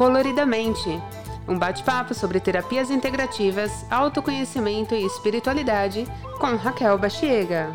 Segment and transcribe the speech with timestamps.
[0.00, 0.88] Coloridamente,
[1.46, 6.06] um bate-papo sobre terapias integrativas, autoconhecimento e espiritualidade
[6.38, 7.68] com Raquel Bachiega.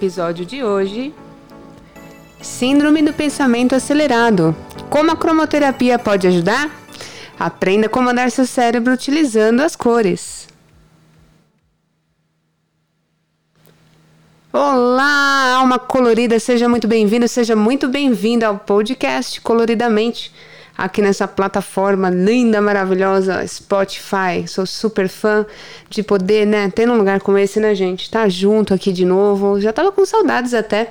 [0.00, 1.14] Episódio de hoje:
[2.40, 4.56] Síndrome do pensamento acelerado.
[4.88, 6.70] Como a cromoterapia pode ajudar?
[7.38, 10.48] Aprenda a comandar seu cérebro utilizando as cores.
[14.50, 20.32] Olá, alma colorida, seja muito bem-vindo, seja muito bem-vinda ao podcast Coloridamente
[20.80, 24.46] aqui nessa plataforma linda, maravilhosa, Spotify.
[24.46, 25.44] Sou super fã
[25.88, 28.10] de poder, né, ter um lugar como esse, né, gente?
[28.10, 29.60] Tá junto aqui de novo.
[29.60, 30.90] Já tava com saudades até,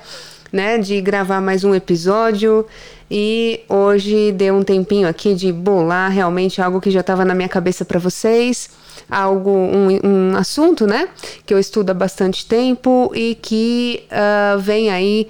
[0.54, 2.66] né, de gravar mais um episódio.
[3.10, 7.50] E hoje deu um tempinho aqui de bolar realmente algo que já estava na minha
[7.50, 8.70] cabeça para vocês
[9.10, 11.10] algo, um, um, assunto, né,
[11.46, 15.28] que eu estudo há bastante tempo e que uh, vem aí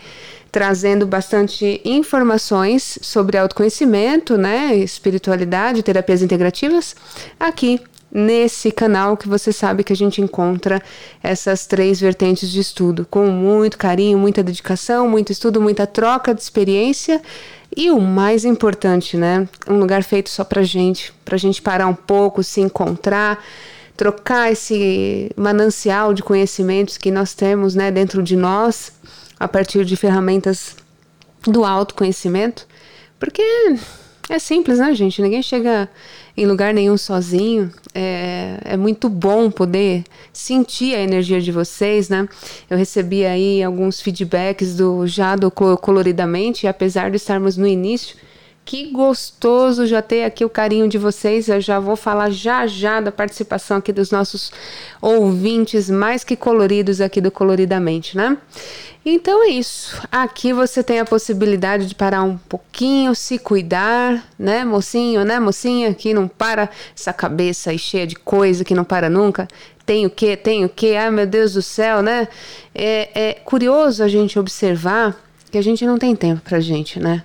[0.51, 6.95] trazendo bastante informações sobre autoconhecimento, né, espiritualidade, terapias integrativas,
[7.39, 7.79] aqui
[8.11, 10.81] nesse canal que você sabe que a gente encontra
[11.21, 16.41] essas três vertentes de estudo, com muito carinho, muita dedicação, muito estudo, muita troca de
[16.41, 17.21] experiência.
[17.75, 21.93] E o mais importante, né, um lugar feito só pra gente, pra gente parar um
[21.93, 23.43] pouco, se encontrar,
[23.95, 28.91] trocar esse manancial de conhecimentos que nós temos, né, dentro de nós
[29.39, 30.75] a partir de ferramentas
[31.43, 32.67] do autoconhecimento,
[33.19, 33.43] porque
[34.29, 35.21] é simples, né, gente?
[35.21, 35.89] Ninguém chega
[36.37, 37.71] em lugar nenhum sozinho.
[37.93, 42.27] É, é muito bom poder sentir a energia de vocês, né?
[42.69, 48.15] Eu recebi aí alguns feedbacks do já do Coloridamente, e apesar de estarmos no início,
[48.69, 51.49] que gostoso já ter aqui o carinho de vocês.
[51.49, 54.51] Eu já vou falar já já da participação aqui dos nossos
[55.01, 58.37] ouvintes mais que coloridos aqui do Coloridamente, né?
[59.03, 59.99] Então é isso.
[60.11, 65.91] Aqui você tem a possibilidade de parar um pouquinho, se cuidar, né, mocinho, né, mocinha,
[65.91, 69.47] que não para essa cabeça aí cheia de coisa que não para nunca.
[69.83, 72.27] Tem o que, tem o que, ai meu Deus do céu, né?
[72.75, 75.19] É, é curioso a gente observar
[75.49, 77.23] que a gente não tem tempo pra gente, né?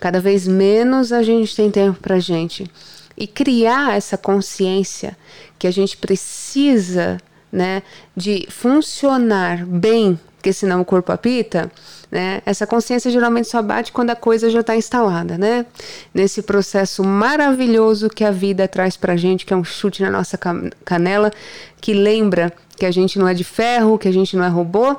[0.00, 2.70] Cada vez menos a gente tem tempo pra gente.
[3.16, 5.16] E criar essa consciência
[5.58, 7.18] que a gente precisa,
[7.50, 7.82] né,
[8.16, 11.70] de funcionar bem porque senão o corpo apita,
[12.10, 12.40] né?
[12.46, 15.66] Essa consciência geralmente só bate quando a coisa já está instalada, né?
[16.14, 20.38] Nesse processo maravilhoso que a vida traz pra gente, que é um chute na nossa
[20.84, 21.32] canela,
[21.80, 24.96] que lembra que a gente não é de ferro, que a gente não é robô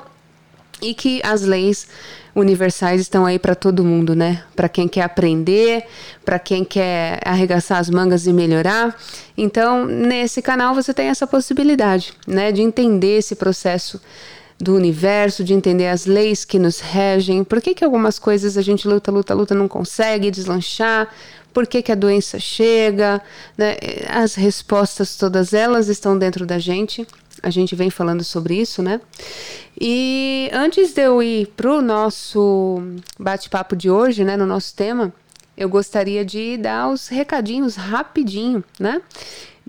[0.82, 1.86] e que as leis
[2.34, 4.42] universais estão aí para todo mundo, né?
[4.54, 5.84] Para quem quer aprender,
[6.24, 8.96] para quem quer arregaçar as mangas e melhorar.
[9.36, 14.00] Então, nesse canal você tem essa possibilidade, né, de entender esse processo
[14.58, 18.62] do universo, de entender as leis que nos regem, por que, que algumas coisas a
[18.62, 21.08] gente luta, luta, luta, não consegue deslanchar,
[21.52, 23.22] por que, que a doença chega,
[23.56, 23.76] né?
[24.08, 27.06] as respostas todas elas estão dentro da gente,
[27.42, 29.00] a gente vem falando sobre isso, né?
[29.80, 32.82] E antes de eu ir para o nosso
[33.18, 35.12] bate-papo de hoje, né, no nosso tema,
[35.56, 39.00] eu gostaria de dar os recadinhos rapidinho, né?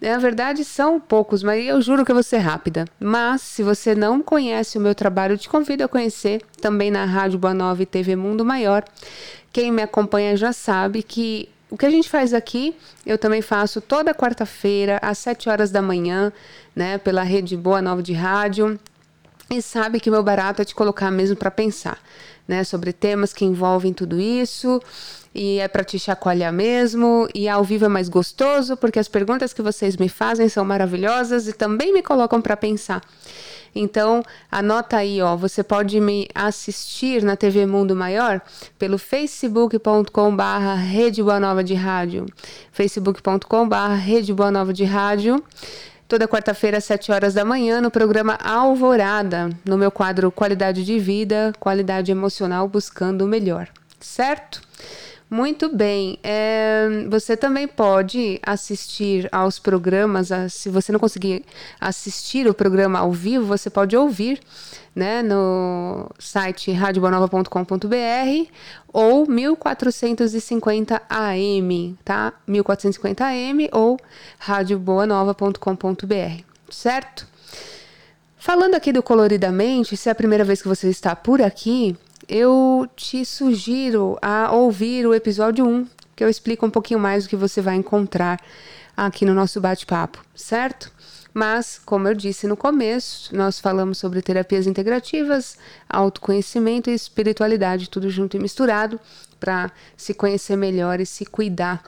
[0.02, 2.86] Na verdade, são poucos, mas eu juro que eu vou ser rápida.
[3.00, 7.06] Mas, se você não conhece o meu trabalho, eu te convido a conhecer também na
[7.06, 8.84] Rádio Boa Nova e TV Mundo Maior.
[9.54, 13.80] Quem me acompanha já sabe que o que a gente faz aqui, eu também faço
[13.80, 16.32] toda quarta-feira, às 7 horas da manhã,
[16.76, 18.78] né, pela rede Boa Nova de Rádio.
[19.50, 21.98] E sabe que meu barato é te colocar mesmo para pensar,
[22.48, 24.82] né, sobre temas que envolvem tudo isso
[25.34, 29.54] e é para te chacoalhar mesmo, e ao vivo é mais gostoso, porque as perguntas
[29.54, 33.02] que vocês me fazem são maravilhosas e também me colocam para pensar.
[33.74, 38.42] Então, anota aí, ó, você pode me assistir na TV Mundo Maior
[38.78, 42.26] pelo facebook.com/barra Rede Boa Nova de Rádio,
[42.72, 45.44] facebook.com/barra Rede Boa Nova de Rádio.
[46.08, 51.00] Toda quarta-feira, às 7 horas da manhã, no programa Alvorada, no meu quadro Qualidade de
[51.00, 53.70] Vida, Qualidade Emocional Buscando o Melhor.
[53.98, 54.62] Certo?
[55.34, 56.20] Muito bem.
[56.22, 60.28] É, você também pode assistir aos programas.
[60.50, 61.46] Se você não conseguir
[61.80, 64.42] assistir o programa ao vivo, você pode ouvir
[64.94, 68.52] né, no site radiobanova.com.br
[68.92, 72.34] ou 1450 AM, tá?
[72.46, 73.98] 1450 AM ou
[74.38, 77.26] radioboanova.com.br, certo?
[78.36, 81.96] Falando aqui do Coloridamente, se é a primeira vez que você está por aqui,
[82.32, 85.86] eu te sugiro a ouvir o episódio 1,
[86.16, 88.40] que eu explico um pouquinho mais o que você vai encontrar
[88.96, 90.90] aqui no nosso bate-papo, certo?
[91.34, 95.58] Mas, como eu disse no começo, nós falamos sobre terapias integrativas,
[95.90, 98.98] autoconhecimento e espiritualidade, tudo junto e misturado,
[99.38, 101.84] para se conhecer melhor e se cuidar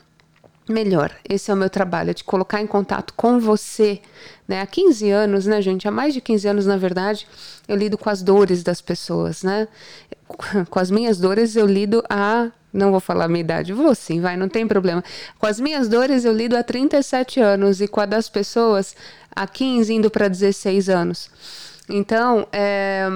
[0.67, 1.11] melhor.
[1.27, 4.01] Esse é o meu trabalho, é de colocar em contato com você.
[4.47, 4.61] Né?
[4.61, 5.87] Há 15 anos, né, gente?
[5.87, 7.27] Há mais de 15 anos, na verdade,
[7.67, 9.67] eu lido com as dores das pessoas, né?
[10.69, 12.51] Com as minhas dores, eu lido há.
[12.71, 15.03] Não vou falar a minha idade, vou sim, vai, não tem problema.
[15.37, 18.95] Com as minhas dores, eu lido há 37 anos e com a das pessoas,
[19.29, 21.29] há 15, indo para 16 anos.
[21.87, 23.07] Então, é,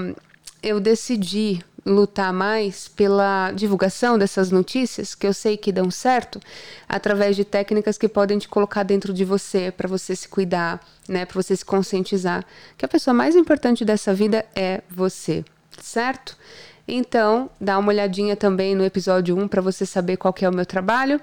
[0.61, 6.39] eu decidi lutar mais pela divulgação dessas notícias, que eu sei que dão certo,
[6.87, 11.25] através de técnicas que podem te colocar dentro de você, para você se cuidar, né,
[11.25, 12.45] para você se conscientizar
[12.77, 15.45] que a pessoa mais importante dessa vida é você,
[15.81, 16.37] certo?
[16.87, 20.65] Então, dá uma olhadinha também no episódio 1 para você saber qual é o meu
[20.65, 21.19] trabalho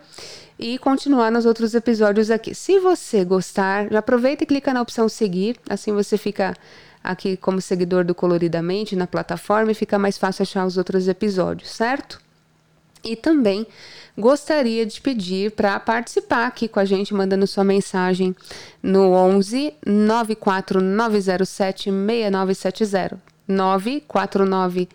[0.58, 2.54] e continuar nos outros episódios aqui.
[2.54, 6.54] Se você gostar, já aproveita e clica na opção seguir, assim você fica
[7.02, 11.70] aqui como seguidor do Coloridamente na plataforma e fica mais fácil achar os outros episódios,
[11.70, 12.22] certo?
[13.02, 13.66] E também
[14.16, 18.34] gostaria de pedir para participar aqui com a gente, mandando sua mensagem
[18.82, 23.34] no 11 94907 6970.
[23.46, 24.88] 949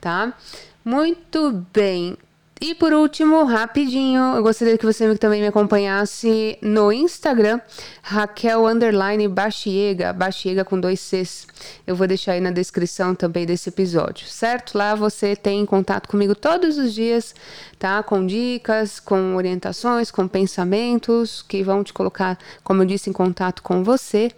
[0.00, 0.34] tá?
[0.84, 2.16] Muito bem.
[2.60, 7.60] E por último, rapidinho, eu gostaria que você também me acompanhasse no Instagram,
[8.02, 11.46] Raquel Underline Baxiega, Baxiega com dois Cs.
[11.86, 14.76] Eu vou deixar aí na descrição também desse episódio, certo?
[14.76, 17.32] Lá você tem contato comigo todos os dias,
[17.78, 18.02] tá?
[18.02, 23.62] Com dicas, com orientações, com pensamentos que vão te colocar, como eu disse, em contato
[23.62, 24.32] com você,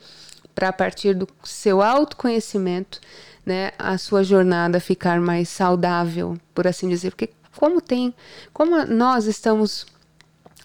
[0.55, 3.01] para partir do seu autoconhecimento,
[3.47, 8.15] né, a sua jornada ficar mais saudável, por assim dizer, porque como tem,
[8.53, 9.87] como nós estamos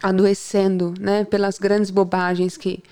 [0.02, 2.84] adoecendo, né, pelas grandes bobagens que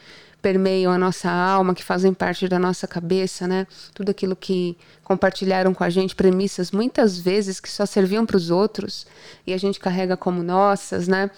[0.43, 3.65] permeiam a nossa alma, que fazem parte da nossa cabeça, né?
[3.93, 8.49] Tudo aquilo que compartilharam com a gente, premissas muitas vezes que só serviam para os
[8.49, 9.07] outros
[9.47, 11.31] e a gente carrega como nossas, né?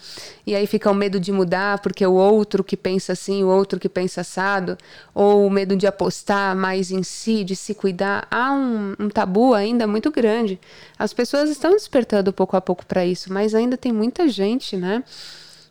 [0.45, 3.79] E aí fica o medo de mudar porque o outro que pensa assim, o outro
[3.79, 4.75] que pensa assado,
[5.13, 8.27] ou o medo de apostar mais em si, de se cuidar.
[8.31, 10.59] Há um, um tabu ainda muito grande.
[10.97, 15.03] As pessoas estão despertando pouco a pouco para isso, mas ainda tem muita gente, né?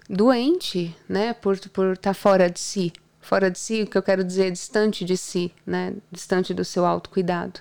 [0.09, 1.33] Doente, né?
[1.33, 2.93] Por estar por tá fora de si,
[3.25, 5.95] fora de si, o que eu quero dizer é distante de si, né?
[6.13, 7.61] Distante do seu autocuidado.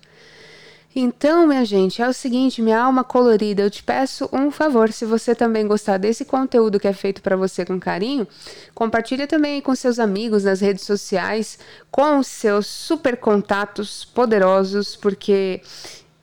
[0.96, 5.06] Então, minha gente, é o seguinte, minha alma colorida, eu te peço um favor, se
[5.06, 8.28] você também gostar desse conteúdo que é feito para você com carinho,
[8.76, 11.58] compartilha também com seus amigos nas redes sociais,
[11.90, 15.62] com seus super contatos poderosos, porque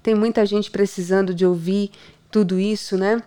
[0.05, 1.91] tem muita gente precisando de ouvir
[2.31, 3.21] tudo isso, né?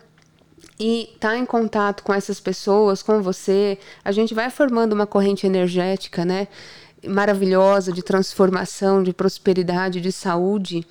[0.78, 5.46] E tá em contato com essas pessoas, com você, a gente vai formando uma corrente
[5.46, 6.48] energética, né?
[7.06, 10.86] Maravilhosa de transformação, de prosperidade, de saúde.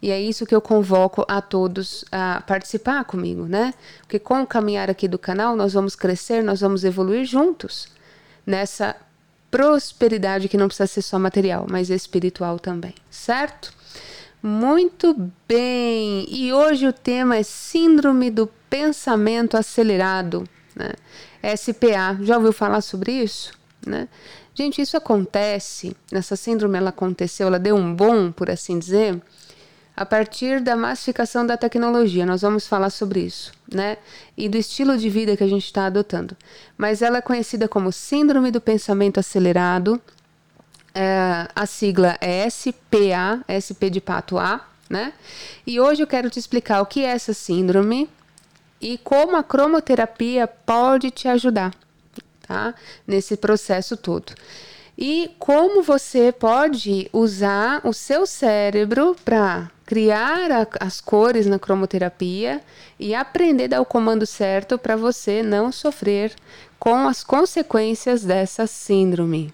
[0.00, 3.74] E é isso que eu convoco a todos a participar comigo, né?
[4.02, 7.88] Porque com o caminhar aqui do canal, nós vamos crescer, nós vamos evoluir juntos
[8.46, 8.94] nessa
[9.50, 13.72] prosperidade que não precisa ser só material, mas espiritual também, certo?
[14.46, 15.16] Muito
[15.48, 16.26] bem!
[16.28, 20.46] E hoje o tema é Síndrome do Pensamento Acelerado,
[20.76, 20.90] né?
[21.56, 22.18] SPA.
[22.20, 23.54] Já ouviu falar sobre isso?
[23.86, 24.06] Né?
[24.54, 29.18] Gente, isso acontece, essa síndrome ela aconteceu, ela deu um bom, por assim dizer,
[29.96, 32.26] a partir da massificação da tecnologia.
[32.26, 33.96] Nós vamos falar sobre isso, né?
[34.36, 36.36] E do estilo de vida que a gente está adotando.
[36.76, 39.98] Mas ela é conhecida como Síndrome do Pensamento Acelerado
[40.94, 45.12] é, a sigla é SPA, SP de pato A, né?
[45.66, 48.08] E hoje eu quero te explicar o que é essa síndrome
[48.80, 51.74] e como a cromoterapia pode te ajudar,
[52.46, 52.74] tá?
[53.06, 54.32] Nesse processo todo.
[54.96, 62.60] E como você pode usar o seu cérebro para criar a, as cores na cromoterapia
[62.98, 66.32] e aprender a dar o comando certo para você não sofrer
[66.78, 69.52] com as consequências dessa síndrome.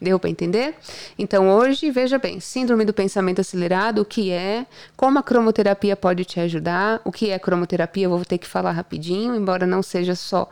[0.00, 0.74] Deu para entender?
[1.18, 4.66] Então hoje, veja bem, síndrome do pensamento acelerado, o que é,
[4.96, 8.72] como a cromoterapia pode te ajudar, o que é cromoterapia, eu vou ter que falar
[8.72, 10.48] rapidinho, embora não seja só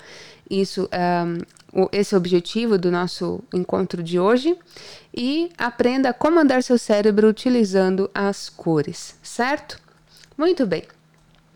[0.50, 0.88] isso,
[1.73, 4.57] um, esse objetivo do nosso encontro de hoje.
[5.14, 9.78] E aprenda a comandar seu cérebro utilizando as cores, certo?
[10.37, 10.85] Muito bem.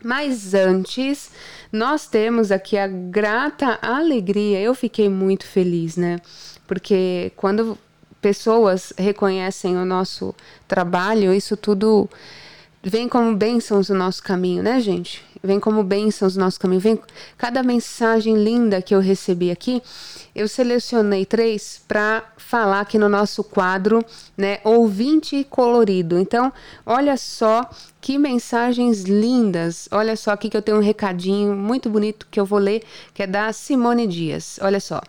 [0.04, 1.30] Mas antes,
[1.70, 4.60] nós temos aqui a grata alegria.
[4.60, 6.18] Eu fiquei muito feliz, né?
[6.72, 7.76] Porque quando
[8.18, 10.34] pessoas reconhecem o nosso
[10.66, 12.08] trabalho, isso tudo
[12.82, 15.22] vem como bênçãos no nosso caminho, né, gente?
[15.44, 16.80] Vem como bênçãos no nosso caminho.
[16.80, 16.98] Vem
[17.36, 19.82] cada mensagem linda que eu recebi aqui.
[20.34, 24.02] Eu selecionei três para falar aqui no nosso quadro,
[24.34, 24.58] né?
[24.64, 26.18] Ouvinte colorido.
[26.18, 26.50] Então,
[26.86, 27.68] olha só
[28.00, 29.90] que mensagens lindas.
[29.92, 33.22] Olha só aqui que eu tenho um recadinho muito bonito que eu vou ler, que
[33.22, 34.58] é da Simone Dias.
[34.62, 35.02] Olha só.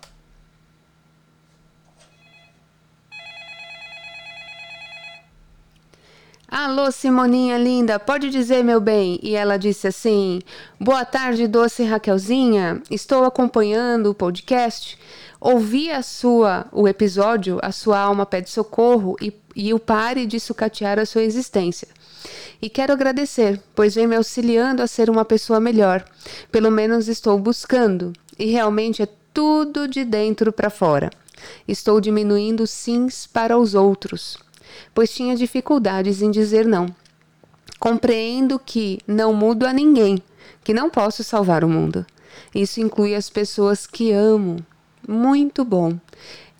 [6.55, 9.19] Alô, Simoninha linda, pode dizer, meu bem?
[9.23, 10.39] E ela disse assim:
[10.79, 12.79] Boa tarde, doce Raquelzinha.
[12.91, 14.95] Estou acompanhando o podcast.
[15.41, 20.39] Ouvi a sua, o episódio, a sua alma pede socorro e, e o pare de
[20.39, 21.87] sucatear a sua existência.
[22.61, 26.05] E quero agradecer, pois vem me auxiliando a ser uma pessoa melhor.
[26.51, 28.13] Pelo menos estou buscando.
[28.37, 31.09] E realmente é tudo de dentro para fora.
[31.67, 34.37] Estou diminuindo sims para os outros
[34.93, 36.87] pois tinha dificuldades em dizer não.
[37.79, 40.21] Compreendo que não mudo a ninguém,
[40.63, 42.05] que não posso salvar o mundo.
[42.53, 44.57] Isso inclui as pessoas que amo.
[45.07, 45.97] Muito bom.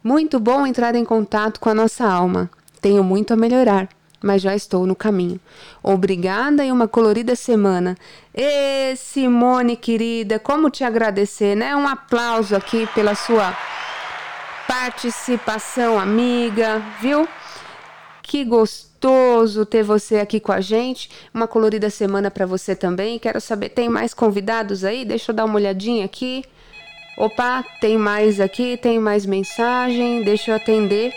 [0.04, 2.50] Muito bom entrar em contato com a nossa alma.
[2.82, 3.88] Tenho muito a melhorar,
[4.22, 5.40] mas já estou no caminho.
[5.82, 7.96] Obrigada e uma colorida semana.
[8.34, 11.74] Ê, Simone querida, como te agradecer, né?
[11.76, 13.56] Um aplauso aqui pela sua
[14.68, 17.28] participação, amiga, viu?
[18.24, 21.10] Que gostoso ter você aqui com a gente.
[21.34, 23.20] Uma colorida semana para você também.
[23.20, 25.06] Quero saber, tem mais convidados aí?
[25.06, 26.44] Deixa eu dar uma olhadinha aqui.
[27.18, 30.24] Opa, tem mais aqui, tem mais mensagem.
[30.24, 31.14] Deixa eu atender.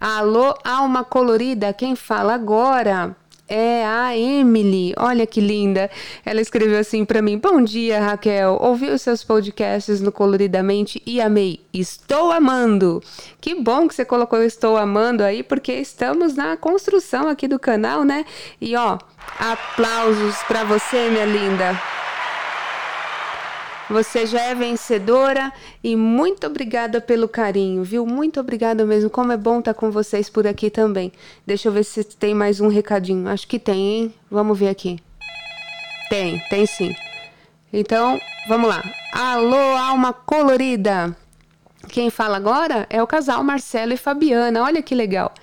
[0.00, 3.14] Alô, alma colorida, quem fala agora?
[3.50, 4.94] É a Emily.
[4.96, 5.90] Olha que linda.
[6.24, 8.56] Ela escreveu assim para mim: Bom dia, Raquel.
[8.60, 11.60] Ouvi os seus podcasts no Coloridamente e amei.
[11.74, 13.02] Estou amando.
[13.40, 18.04] Que bom que você colocou Estou amando aí, porque estamos na construção aqui do canal,
[18.04, 18.24] né?
[18.60, 18.96] E ó,
[19.38, 21.99] aplausos para você, minha linda.
[23.90, 28.06] Você já é vencedora e muito obrigada pelo carinho, viu?
[28.06, 29.10] Muito obrigada mesmo.
[29.10, 31.10] Como é bom estar com vocês por aqui também.
[31.44, 33.28] Deixa eu ver se tem mais um recadinho.
[33.28, 34.14] Acho que tem, hein?
[34.30, 35.00] Vamos ver aqui.
[36.08, 36.94] Tem, tem sim.
[37.72, 38.80] Então, vamos lá.
[39.12, 41.16] Alô, alma colorida.
[41.88, 44.62] Quem fala agora é o casal Marcelo e Fabiana.
[44.62, 45.34] Olha que legal.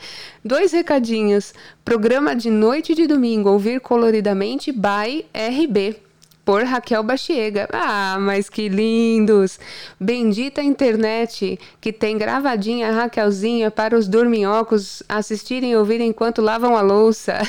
[0.41, 1.53] Dois recadinhos.
[1.83, 6.06] Programa de noite de domingo, ouvir coloridamente by RB
[6.47, 7.67] por Raquel Bachiega.
[7.73, 9.59] Ah, mas que lindos!
[9.99, 16.77] Bendita internet que tem gravadinha a Raquelzinha para os dorminhocos assistirem e ouvirem enquanto lavam
[16.77, 17.41] a louça.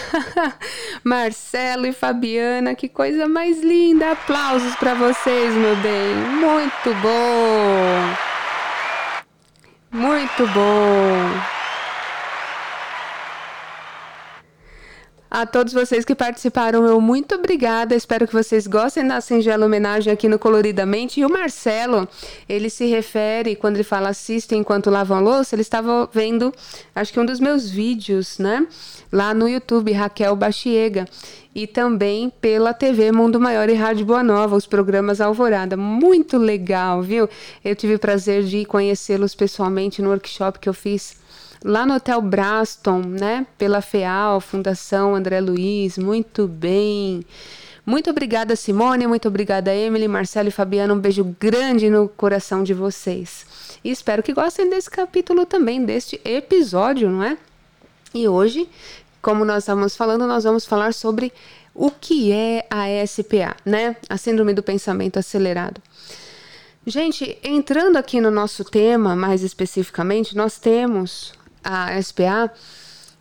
[1.04, 4.10] Marcelo e Fabiana, que coisa mais linda!
[4.10, 6.16] Aplausos para vocês, meu bem.
[6.40, 8.16] Muito bom!
[9.92, 11.67] Muito bom!
[15.30, 17.94] A todos vocês que participaram, eu muito obrigada.
[17.94, 21.20] Espero que vocês gostem da singela homenagem aqui no Coloridamente.
[21.20, 22.08] E o Marcelo,
[22.48, 26.50] ele se refere, quando ele fala assistem enquanto lavam louça, ele estava vendo,
[26.94, 28.66] acho que um dos meus vídeos, né?
[29.12, 31.04] Lá no YouTube, Raquel Bachiega.
[31.54, 35.76] E também pela TV Mundo Maior e Rádio Boa Nova, os programas Alvorada.
[35.76, 37.28] Muito legal, viu?
[37.62, 41.18] Eu tive o prazer de conhecê-los pessoalmente no workshop que eu fiz
[41.64, 43.46] lá no Hotel Braston, né?
[43.56, 47.24] Pela FEAL, Fundação André Luiz, muito bem.
[47.84, 50.92] Muito obrigada, Simone, muito obrigada, Emily, Marcelo e Fabiana.
[50.92, 53.46] Um beijo grande no coração de vocês.
[53.82, 57.38] E espero que gostem desse capítulo também, deste episódio, não é?
[58.14, 58.68] E hoje,
[59.22, 61.32] como nós estávamos falando, nós vamos falar sobre
[61.74, 63.96] o que é a SPA, né?
[64.08, 65.80] A Síndrome do Pensamento Acelerado.
[66.86, 71.32] Gente, entrando aqui no nosso tema mais especificamente, nós temos
[71.68, 72.50] a SPA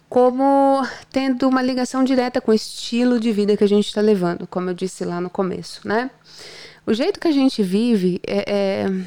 [0.09, 4.47] como tendo uma ligação direta com o estilo de vida que a gente está levando,
[4.47, 6.09] como eu disse lá no começo, né?
[6.85, 9.05] O jeito que a gente vive é, é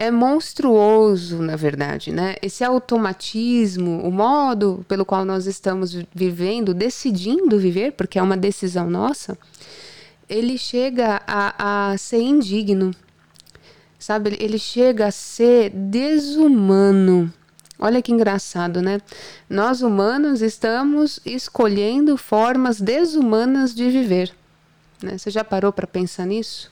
[0.00, 2.36] é monstruoso, na verdade, né?
[2.40, 8.88] Esse automatismo, o modo pelo qual nós estamos vivendo, decidindo viver, porque é uma decisão
[8.88, 9.36] nossa,
[10.26, 12.92] ele chega a, a ser indigno,
[13.98, 14.38] sabe?
[14.40, 17.30] Ele chega a ser desumano.
[17.82, 19.00] Olha que engraçado, né?
[19.48, 24.30] Nós humanos estamos escolhendo formas desumanas de viver.
[25.02, 25.16] Né?
[25.16, 26.70] Você já parou para pensar nisso?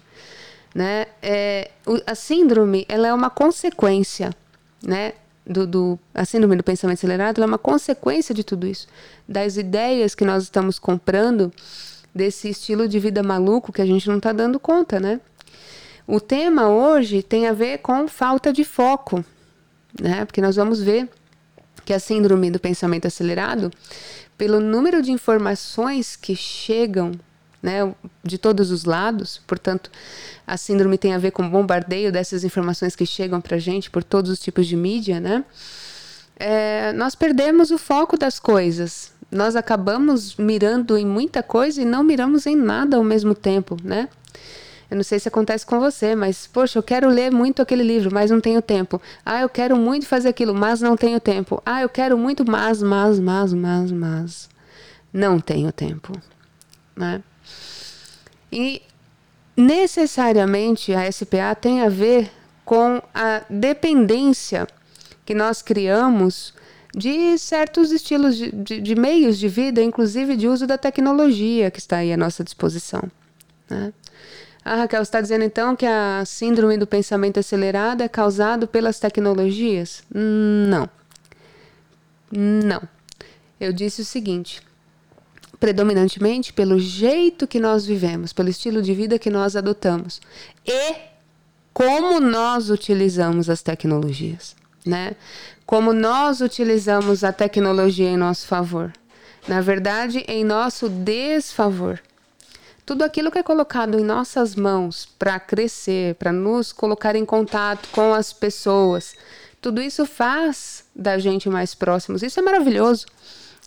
[0.75, 1.07] Né?
[1.23, 1.71] É,
[2.07, 4.35] a síndrome ela é uma consequência,
[4.83, 5.15] né?
[5.47, 8.87] Do, do, a síndrome do pensamento acelerado é uma consequência de tudo isso,
[9.27, 11.51] das ideias que nós estamos comprando
[12.15, 15.23] desse estilo de vida maluco que a gente não está dando conta, né?
[16.07, 19.25] O tema hoje tem a ver com falta de foco,
[20.01, 20.25] né?
[20.25, 21.09] Porque nós vamos ver
[21.85, 23.71] que a síndrome do pensamento acelerado,
[24.37, 27.13] pelo número de informações que chegam
[27.63, 27.93] né,
[28.23, 29.41] de todos os lados.
[29.47, 29.91] Portanto,
[30.47, 33.91] a síndrome tem a ver com o bombardeio dessas informações que chegam para a gente
[33.91, 35.45] por todos os tipos de mídia, né?
[36.39, 39.13] É, nós perdemos o foco das coisas.
[39.31, 44.09] Nós acabamos mirando em muita coisa e não miramos em nada ao mesmo tempo, né?
[44.91, 48.11] Eu não sei se acontece com você, mas, poxa, eu quero ler muito aquele livro,
[48.13, 49.01] mas não tenho tempo.
[49.25, 51.63] Ah, eu quero muito fazer aquilo, mas não tenho tempo.
[51.65, 54.49] Ah, eu quero muito, mas, mas, mas, mas, mas.
[55.13, 56.13] Não tenho tempo.
[56.97, 57.23] Né?
[58.51, 58.83] E
[59.57, 62.31] necessariamente a SPA tem a ver
[62.65, 64.67] com a dependência
[65.25, 66.55] que nós criamos
[66.95, 71.79] de certos estilos de, de, de, meios de vida, inclusive de uso da tecnologia que
[71.79, 73.03] está aí à nossa disposição.
[73.69, 73.93] Né?
[74.69, 80.03] A Raquel está dizendo então que a síndrome do pensamento acelerado é causado pelas tecnologias?
[80.15, 80.87] Não.
[82.31, 82.83] Não.
[83.59, 84.61] Eu disse o seguinte:
[85.59, 90.21] predominantemente pelo jeito que nós vivemos, pelo estilo de vida que nós adotamos
[90.67, 90.97] e
[91.73, 95.17] como nós utilizamos as tecnologias, né?
[95.65, 98.93] Como nós utilizamos a tecnologia em nosso favor.
[99.49, 101.99] Na verdade, em nosso desfavor.
[102.89, 107.87] Tudo aquilo que é colocado em nossas mãos para crescer, para nos colocar em contato
[107.93, 109.15] com as pessoas,
[109.61, 112.23] tudo isso faz da gente mais próximos.
[112.23, 113.05] Isso é maravilhoso.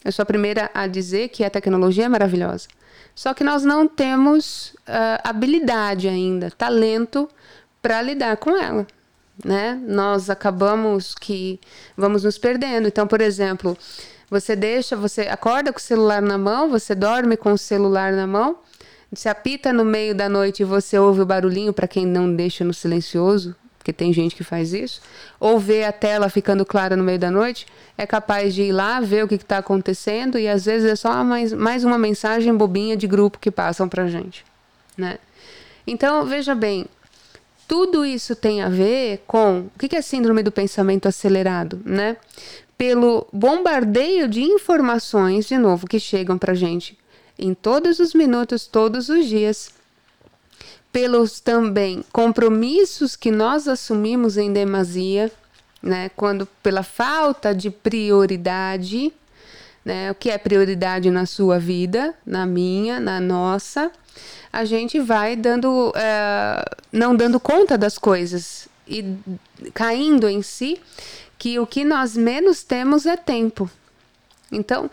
[0.04, 2.68] Eu sou a primeira a dizer que a tecnologia é maravilhosa.
[3.14, 7.30] Só que nós não temos uh, habilidade ainda, talento
[7.80, 8.88] para lidar com ela.
[9.46, 9.80] Né?
[9.86, 11.60] Nós acabamos que
[11.96, 12.88] vamos nos perdendo.
[12.88, 13.78] Então, por exemplo,
[14.32, 18.26] você deixa, você acorda com o celular na mão, você dorme com o celular na
[18.26, 18.58] mão,
[19.14, 22.64] se apita no meio da noite e você ouve o barulhinho para quem não deixa
[22.64, 25.02] no silencioso, porque tem gente que faz isso,
[25.40, 27.66] ou vê a tela ficando clara no meio da noite,
[27.98, 31.24] é capaz de ir lá ver o que está acontecendo e às vezes é só
[31.24, 34.46] mais, mais uma mensagem bobinha de grupo que passam para gente,
[34.96, 35.18] né?
[35.86, 36.86] Então, veja bem,
[37.68, 42.18] tudo isso tem a ver com o que é síndrome do pensamento acelerado, né?
[42.78, 47.01] Pelo bombardeio de informações, de novo, que chegam para gente
[47.42, 49.72] em todos os minutos, todos os dias,
[50.92, 55.32] pelos também compromissos que nós assumimos em demasia,
[55.82, 56.10] né?
[56.16, 59.12] Quando pela falta de prioridade,
[59.84, 60.12] né?
[60.12, 63.92] O que é prioridade na sua vida, na minha, na nossa,
[64.54, 69.16] a gente vai dando, é, não dando conta das coisas e
[69.74, 70.80] caindo em si
[71.40, 73.70] que o que nós menos temos é tempo.
[74.52, 74.92] Então,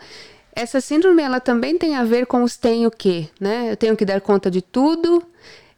[0.53, 3.71] essa síndrome ela também tem a ver com os tenho que, né?
[3.71, 5.23] Eu tenho que dar conta de tudo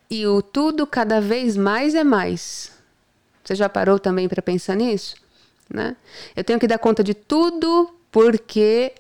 [0.10, 2.72] e o tudo cada vez mais é mais.
[3.44, 5.16] Você já parou também para pensar nisso?
[5.70, 5.96] Né?
[6.36, 8.94] Eu tenho que dar conta de tudo porque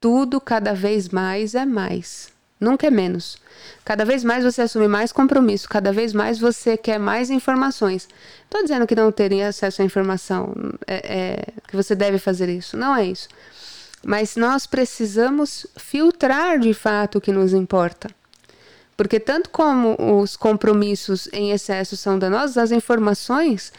[0.00, 2.30] tudo cada vez mais é mais.
[2.60, 3.38] Nunca é menos.
[3.84, 8.08] Cada vez mais você assume mais compromisso, cada vez mais você quer mais informações.
[8.44, 10.52] Estou dizendo que não terem acesso à informação,
[10.86, 12.76] é, é, que você deve fazer isso.
[12.76, 13.28] Não é isso.
[14.08, 18.08] Mas nós precisamos filtrar de fato o que nos importa.
[18.96, 23.70] Porque tanto como os compromissos em excesso são danosos, as informações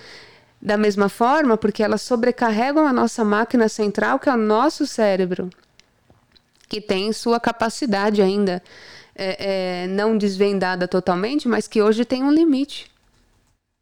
[0.62, 5.50] da mesma forma, porque elas sobrecarregam a nossa máquina central, que é o nosso cérebro,
[6.68, 8.62] que tem sua capacidade ainda
[9.16, 12.92] é, é, não desvendada totalmente, mas que hoje tem um limite.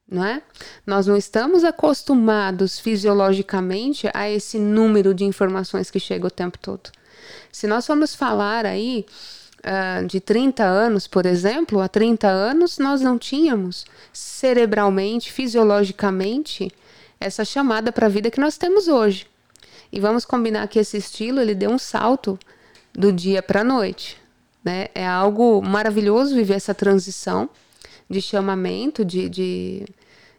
[0.10, 0.42] Não é?
[0.86, 6.90] Nós não estamos acostumados fisiologicamente a esse número de informações que chega o tempo todo.
[7.52, 9.06] Se nós formos falar aí
[9.60, 16.72] uh, de 30 anos, por exemplo, há 30 anos nós não tínhamos cerebralmente, fisiologicamente,
[17.20, 19.28] essa chamada para a vida que nós temos hoje.
[19.92, 22.38] E vamos combinar que esse estilo ele deu um salto
[22.94, 24.18] do dia para a noite.
[24.64, 24.88] Né?
[24.94, 27.50] É algo maravilhoso viver essa transição
[28.10, 29.86] de chamamento, de, de,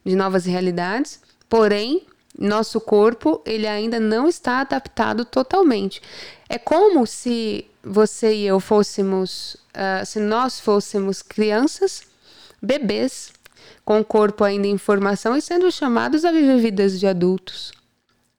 [0.08, 2.06] de novas realidades, Porém,
[2.38, 6.02] nosso corpo ele ainda não está adaptado totalmente.
[6.48, 12.02] É como se você e eu fôssemos, uh, se nós fôssemos crianças,
[12.60, 13.32] bebês,
[13.84, 17.72] com o corpo ainda em formação e sendo chamados a viver vidas de adultos,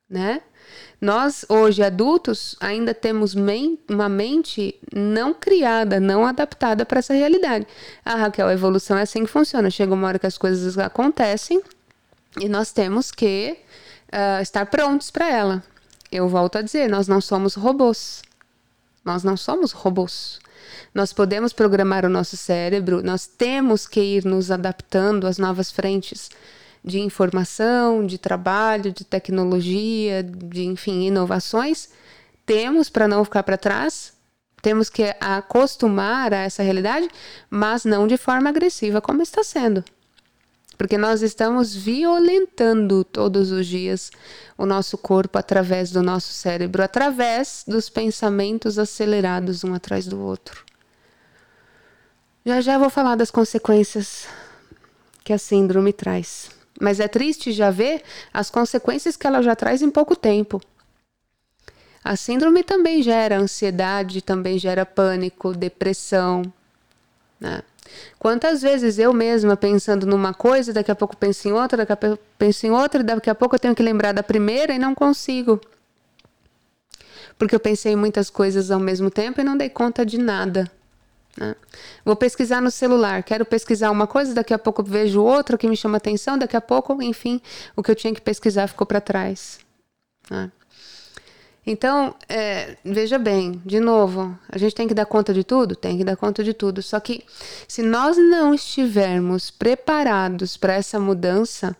[0.07, 0.41] né?
[1.01, 7.65] Nós, hoje adultos, ainda temos men uma mente não criada, não adaptada para essa realidade.
[8.03, 9.69] Ah, Raquel, a evolução é assim que funciona.
[9.69, 11.61] Chega uma hora que as coisas acontecem
[12.37, 13.57] e nós temos que
[14.11, 15.63] uh, estar prontos para ela.
[16.11, 18.21] Eu volto a dizer, nós não somos robôs.
[19.05, 20.39] Nós não somos robôs.
[20.93, 26.29] Nós podemos programar o nosso cérebro, nós temos que ir nos adaptando às novas frentes
[26.83, 31.89] de informação, de trabalho, de tecnologia, de enfim, inovações.
[32.45, 34.13] Temos para não ficar para trás,
[34.61, 37.07] temos que acostumar a essa realidade,
[37.49, 39.83] mas não de forma agressiva como está sendo
[40.79, 44.09] porque nós estamos violentando todos os dias
[44.57, 50.63] o nosso corpo através do nosso cérebro, através dos pensamentos acelerados um atrás do outro.
[52.45, 54.25] Já já vou falar das consequências
[55.21, 56.49] que a síndrome traz.
[56.79, 58.01] Mas é triste já ver
[58.33, 60.61] as consequências que ela já traz em pouco tempo.
[62.03, 66.41] A síndrome também gera ansiedade, também gera pânico, depressão.
[67.39, 67.61] Né?
[68.17, 71.97] Quantas vezes eu mesma pensando numa coisa, daqui a pouco penso em outra, daqui a
[71.97, 74.95] pouco penso em outra, daqui a pouco eu tenho que lembrar da primeira e não
[74.95, 75.59] consigo.
[77.37, 80.71] Porque eu pensei em muitas coisas ao mesmo tempo e não dei conta de nada.
[81.39, 81.55] Né?
[82.03, 85.77] Vou pesquisar no celular, quero pesquisar uma coisa, daqui a pouco vejo outra que me
[85.77, 87.41] chama atenção, daqui a pouco, enfim,
[87.77, 89.59] o que eu tinha que pesquisar ficou para trás.
[90.29, 90.51] Né?
[91.65, 95.75] Então, é, veja bem, de novo, a gente tem que dar conta de tudo?
[95.75, 96.81] Tem que dar conta de tudo.
[96.81, 97.23] Só que
[97.67, 101.75] se nós não estivermos preparados para essa mudança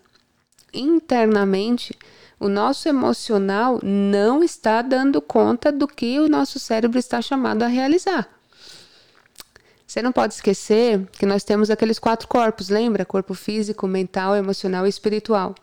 [0.74, 1.98] internamente,
[2.40, 7.68] o nosso emocional não está dando conta do que o nosso cérebro está chamado a
[7.68, 8.39] realizar.
[9.90, 13.04] Você não pode esquecer que nós temos aqueles quatro corpos, lembra?
[13.04, 15.56] Corpo físico, mental, emocional e espiritual.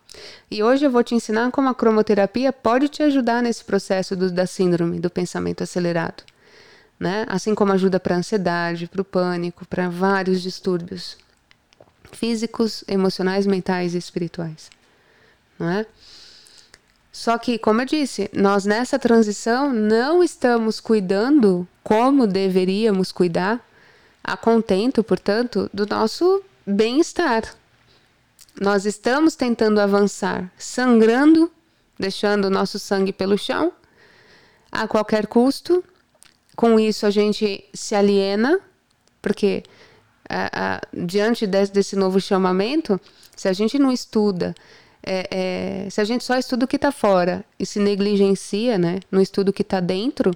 [0.50, 4.28] E hoje eu vou te ensinar como a cromoterapia pode te ajudar nesse processo do,
[4.28, 6.24] da síndrome do pensamento acelerado.
[6.98, 7.24] Né?
[7.28, 11.16] Assim como ajuda para a ansiedade, para o pânico, para vários distúrbios
[12.10, 14.70] físicos, emocionais, mentais e espirituais.
[15.56, 15.86] Não é?
[17.12, 23.64] Só que, como eu disse, nós nessa transição não estamos cuidando como deveríamos cuidar
[24.26, 27.44] a contento, portanto, do nosso bem-estar.
[28.60, 31.48] Nós estamos tentando avançar, sangrando,
[31.96, 33.72] deixando o nosso sangue pelo chão,
[34.72, 35.84] a qualquer custo.
[36.56, 38.58] Com isso, a gente se aliena,
[39.22, 39.62] porque
[40.28, 43.00] a, a, diante desse, desse, novo chamamento,
[43.36, 44.56] se a gente não estuda,
[45.04, 45.28] é,
[45.86, 49.20] é, se a gente só estuda o que está fora e se negligencia, né, não
[49.20, 50.32] estuda o que está dentro,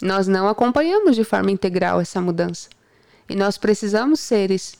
[0.00, 2.68] nós não acompanhamos de forma integral essa mudança.
[3.28, 4.74] E nós precisamos seres,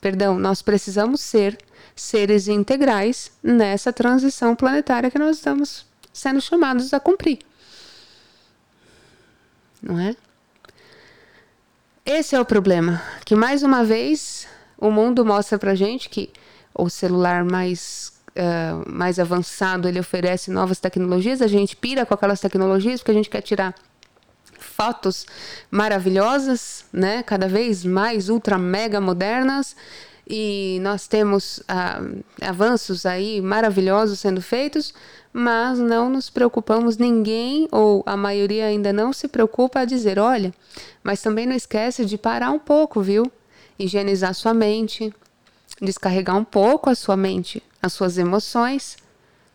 [0.00, 1.58] perdão, nós precisamos ser
[1.96, 7.40] seres integrais nessa transição planetária que nós estamos sendo chamados a cumprir.
[9.82, 10.16] Não é?
[12.04, 16.30] Esse é o problema, que mais uma vez o mundo mostra pra gente que
[16.74, 22.40] o celular mais uh, mais avançado ele oferece novas tecnologias, a gente pira com aquelas
[22.40, 23.74] tecnologias porque a gente quer tirar
[24.80, 25.26] fotos
[25.72, 27.20] maravilhosas, né?
[27.24, 29.74] Cada vez mais ultra mega modernas
[30.24, 32.00] e nós temos ah,
[32.40, 34.94] avanços aí maravilhosos sendo feitos,
[35.32, 40.54] mas não nos preocupamos, ninguém ou a maioria ainda não se preocupa a dizer, olha,
[41.02, 43.24] mas também não esquece de parar um pouco, viu?
[43.76, 45.12] Higienizar sua mente,
[45.82, 48.96] descarregar um pouco a sua mente, as suas emoções,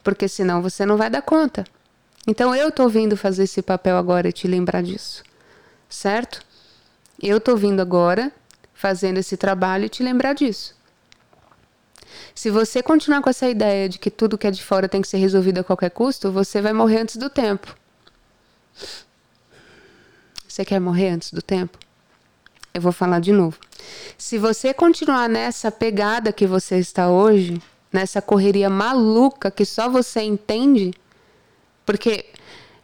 [0.03, 1.63] porque senão você não vai dar conta.
[2.25, 5.23] Então eu tô vindo fazer esse papel agora e te lembrar disso,
[5.89, 6.41] certo?
[7.21, 8.31] Eu tô vindo agora
[8.73, 10.75] fazendo esse trabalho e te lembrar disso.
[12.33, 15.07] Se você continuar com essa ideia de que tudo que é de fora tem que
[15.07, 17.75] ser resolvido a qualquer custo, você vai morrer antes do tempo.
[20.47, 21.77] Você quer morrer antes do tempo?
[22.73, 23.57] Eu vou falar de novo.
[24.17, 30.21] Se você continuar nessa pegada que você está hoje, nessa correria maluca que só você
[30.21, 30.93] entende,
[31.85, 32.25] porque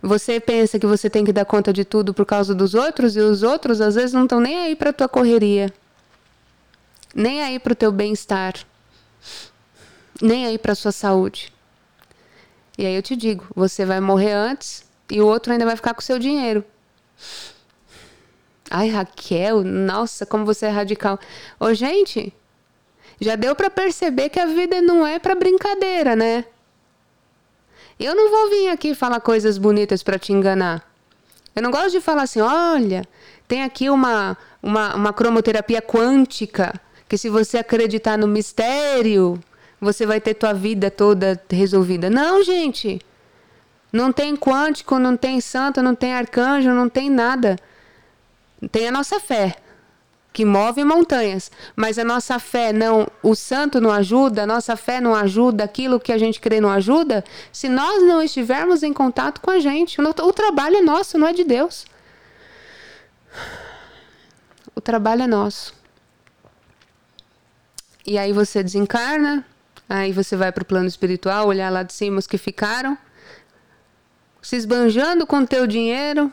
[0.01, 3.19] você pensa que você tem que dar conta de tudo por causa dos outros e
[3.19, 5.73] os outros às vezes não estão nem aí para tua correria,
[7.13, 8.53] nem aí para o teu bem-estar,
[10.21, 11.51] nem aí para sua saúde.
[12.77, 15.93] E aí eu te digo, você vai morrer antes e o outro ainda vai ficar
[15.93, 16.63] com o seu dinheiro.
[18.71, 21.19] Ai, Raquel, nossa, como você é radical.
[21.59, 22.31] Ô, gente,
[23.19, 26.45] já deu para perceber que a vida não é para brincadeira, né?
[27.99, 30.89] Eu não vou vir aqui falar coisas bonitas para te enganar.
[31.53, 33.05] Eu não gosto de falar assim, olha,
[33.45, 39.37] tem aqui uma, uma, uma cromoterapia quântica, que se você acreditar no mistério,
[39.81, 42.09] você vai ter tua vida toda resolvida.
[42.09, 43.01] Não, gente.
[43.91, 47.57] Não tem quântico, não tem santo, não tem arcanjo, não tem nada.
[48.71, 49.55] Tem a nossa fé,
[50.31, 51.51] que move montanhas.
[51.75, 55.99] Mas a nossa fé não, o santo não ajuda, a nossa fé não ajuda, aquilo
[55.99, 59.99] que a gente crê não ajuda, se nós não estivermos em contato com a gente.
[60.01, 61.85] O, o trabalho é nosso, não é de Deus.
[64.75, 65.73] O trabalho é nosso.
[68.05, 69.45] E aí você desencarna,
[69.87, 72.97] aí você vai para o plano espiritual, olhar lá de cima os que ficaram,
[74.41, 76.31] se esbanjando com teu dinheiro,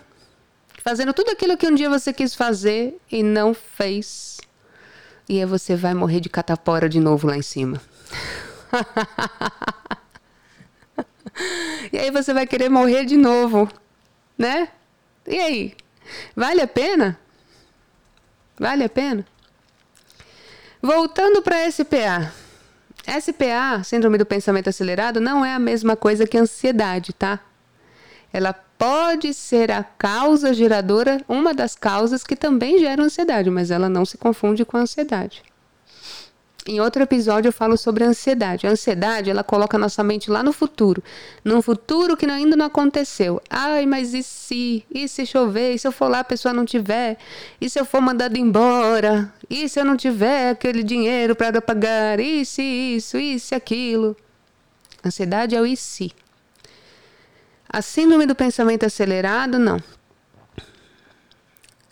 [0.87, 4.39] fazendo tudo aquilo que um dia você quis fazer e não fez.
[5.29, 7.83] E aí você vai morrer de catapora de novo lá em cima.
[11.93, 13.69] e aí você vai querer morrer de novo,
[14.39, 14.69] né?
[15.27, 15.77] E aí?
[16.37, 17.19] Vale a pena?
[18.57, 19.27] Vale a pena?
[20.81, 22.33] Voltando para SPA.
[23.21, 27.41] SPA, Síndrome do Pensamento Acelerado, não é a mesma coisa que ansiedade, tá?
[28.33, 33.89] Ela pode ser a causa geradora, uma das causas que também gera ansiedade, mas ela
[33.89, 35.43] não se confunde com a ansiedade.
[36.69, 38.67] Em outro episódio eu falo sobre a ansiedade.
[38.67, 41.01] A ansiedade, ela coloca nossa mente lá no futuro,
[41.45, 43.41] num futuro que ainda não aconteceu.
[43.49, 44.85] Ai, mas e se?
[44.93, 45.75] E se chover?
[45.75, 47.19] E se eu for lá a pessoa não tiver?
[47.61, 49.33] E se eu for mandado embora?
[49.49, 52.19] E se eu não tiver aquele dinheiro para pagar?
[52.19, 53.17] E se isso?
[53.17, 54.17] E se aquilo?
[55.05, 56.11] Ansiedade é o e se.
[57.69, 59.83] A síndrome do pensamento acelerado, não.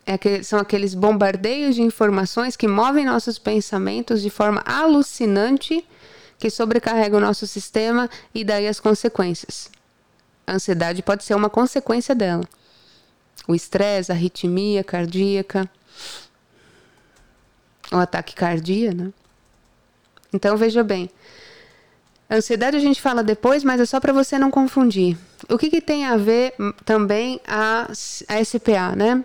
[0.07, 5.85] É que, são aqueles bombardeios de informações que movem nossos pensamentos de forma alucinante,
[6.39, 9.71] que sobrecarregam o nosso sistema e daí as consequências.
[10.47, 12.45] A ansiedade pode ser uma consequência dela.
[13.49, 15.69] O estresse, a arritmia cardíaca,
[17.91, 19.13] o ataque cardíaco, né?
[20.33, 21.09] Então veja bem,
[22.31, 25.17] Ansiedade a gente fala depois, mas é só para você não confundir.
[25.49, 27.89] O que, que tem a ver também a,
[28.29, 29.25] a SPA, né?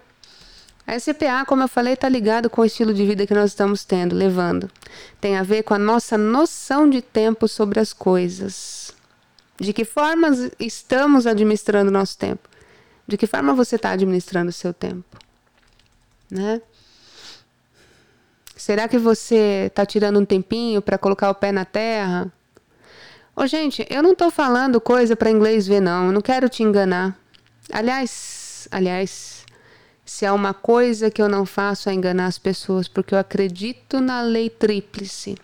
[0.86, 3.86] A SPA, como eu falei, está ligado com o estilo de vida que nós estamos
[3.86, 4.70] tendo, levando.
[5.22, 8.92] Tem a ver com a nossa noção de tempo sobre as coisas.
[9.60, 12.50] De que forma estamos administrando o nosso tempo?
[13.08, 15.18] De que forma você está administrando o seu tempo?
[16.30, 16.62] Né?
[18.56, 22.32] Será que você está tirando um tempinho para colocar o pé na terra?
[23.40, 26.08] Ô, gente, eu não tô falando coisa para inglês ver, não.
[26.08, 27.18] Eu não quero te enganar.
[27.72, 29.46] Aliás, aliás,
[30.04, 34.02] se há uma coisa que eu não faço é enganar as pessoas, porque eu acredito
[34.02, 35.38] na lei tríplice.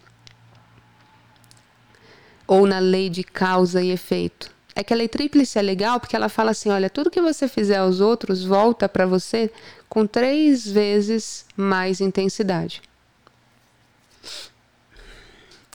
[2.45, 4.51] Ou na lei de causa e efeito.
[4.75, 7.47] É que a lei tríplice é legal porque ela fala assim: olha, tudo que você
[7.47, 9.49] fizer aos outros volta para você
[9.87, 12.81] com três vezes mais intensidade.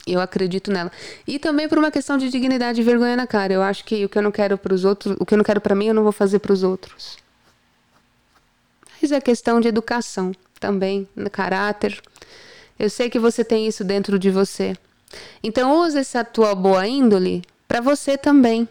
[0.07, 0.91] Eu acredito nela.
[1.27, 3.53] E também por uma questão de dignidade e vergonha na cara.
[3.53, 5.45] Eu acho que o que eu não quero para os outros, o que eu não
[5.45, 7.19] quero para mim, eu não vou fazer para os outros.
[9.01, 12.01] Mas é questão de educação também, no caráter.
[12.79, 14.77] Eu sei que você tem isso dentro de você.
[15.43, 18.69] Então use essa tua boa índole para você também.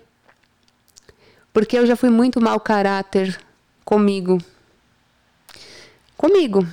[1.54, 3.40] Porque eu já fui muito mau caráter
[3.84, 4.38] comigo.
[6.16, 6.66] Comigo.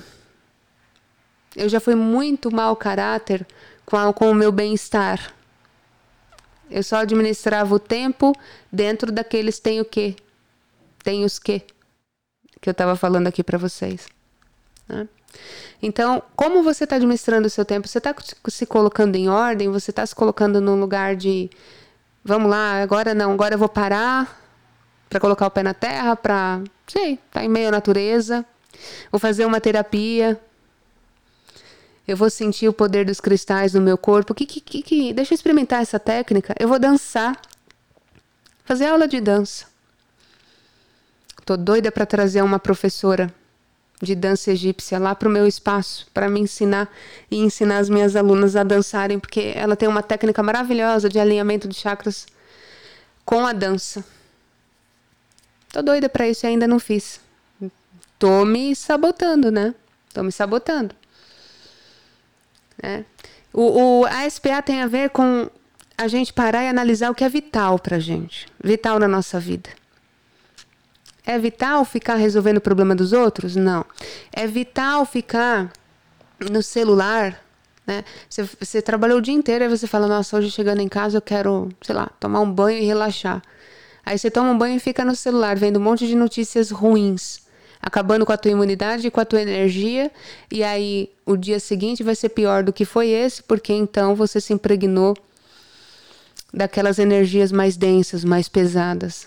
[1.55, 3.45] Eu já fui muito mau caráter
[3.87, 5.33] com, a, com o meu bem-estar.
[6.69, 8.35] Eu só administrava o tempo
[8.71, 10.15] dentro daqueles tem o quê?
[11.01, 11.61] Tem os quê?
[12.61, 14.07] Que eu estava falando aqui para vocês.
[14.87, 15.07] Né?
[15.81, 17.87] Então, como você está administrando o seu tempo?
[17.87, 18.13] Você está
[18.49, 19.69] se colocando em ordem?
[19.69, 21.49] Você está se colocando num lugar de
[22.23, 24.37] vamos lá, agora não, agora eu vou parar
[25.07, 28.45] para colocar o pé na terra, para, sei, tá em meio à natureza,
[29.09, 30.37] vou fazer uma terapia,
[32.07, 34.33] eu vou sentir o poder dos cristais no meu corpo.
[34.33, 36.55] Que, que, que, que, deixa eu experimentar essa técnica.
[36.57, 37.39] Eu vou dançar.
[38.63, 39.65] Fazer aula de dança.
[41.45, 43.33] Tô doida para trazer uma professora
[44.01, 46.89] de dança egípcia lá para o meu espaço para me ensinar
[47.31, 51.67] e ensinar as minhas alunas a dançarem, porque ela tem uma técnica maravilhosa de alinhamento
[51.67, 52.27] de chakras
[53.25, 54.05] com a dança.
[55.71, 57.19] Tô doida para isso e ainda não fiz.
[58.19, 59.73] Tô me sabotando, né?
[60.13, 60.93] Tô me sabotando.
[62.81, 63.05] Né?
[63.53, 65.49] O, o, a SPA tem a ver com
[65.97, 69.39] a gente parar e analisar o que é vital para a gente, vital na nossa
[69.39, 69.69] vida.
[71.25, 73.55] É vital ficar resolvendo o problema dos outros?
[73.55, 73.85] Não.
[74.31, 75.71] É vital ficar
[76.39, 77.43] no celular
[77.85, 78.03] Né?
[78.29, 81.21] Você, você trabalhou o dia inteiro e você fala, nossa, hoje chegando em casa eu
[81.21, 83.41] quero, sei lá, tomar um banho e relaxar.
[84.05, 87.41] Aí você toma um banho e fica no celular vendo um monte de notícias ruins,
[87.87, 90.11] acabando com a tua imunidade e com a tua energia,
[90.51, 94.41] e aí o dia seguinte vai ser pior do que foi esse, porque então você
[94.41, 95.15] se impregnou
[96.53, 99.25] daquelas energias mais densas, mais pesadas,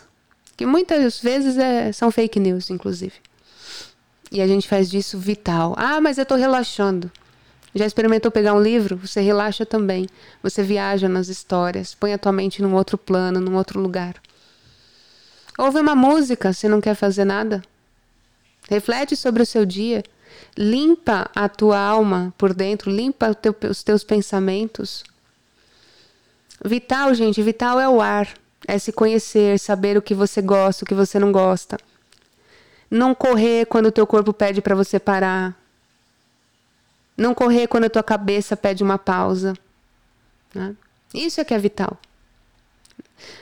[0.58, 3.14] que muitas vezes é, são fake news, inclusive.
[4.30, 5.74] E a gente faz disso vital.
[5.78, 7.10] Ah, mas eu estou relaxando.
[7.74, 8.96] Já experimentou pegar um livro?
[8.98, 10.06] Você relaxa também.
[10.42, 14.16] Você viaja nas histórias, põe a tua mente num outro plano, num outro lugar.
[15.58, 17.62] Ouve uma música se não quer fazer nada.
[18.70, 20.04] Reflete sobre o seu dia.
[20.56, 25.02] Limpa a tua alma por dentro, limpa teu, os teus pensamentos.
[26.64, 28.28] Vital, gente, vital é o ar.
[28.68, 31.78] É se conhecer, saber o que você gosta, o que você não gosta.
[32.88, 35.56] Não correr quando o teu corpo pede para você parar.
[37.16, 39.54] Não correr quando a tua cabeça pede uma pausa.
[40.54, 40.76] Né?
[41.12, 41.98] Isso é que é vital.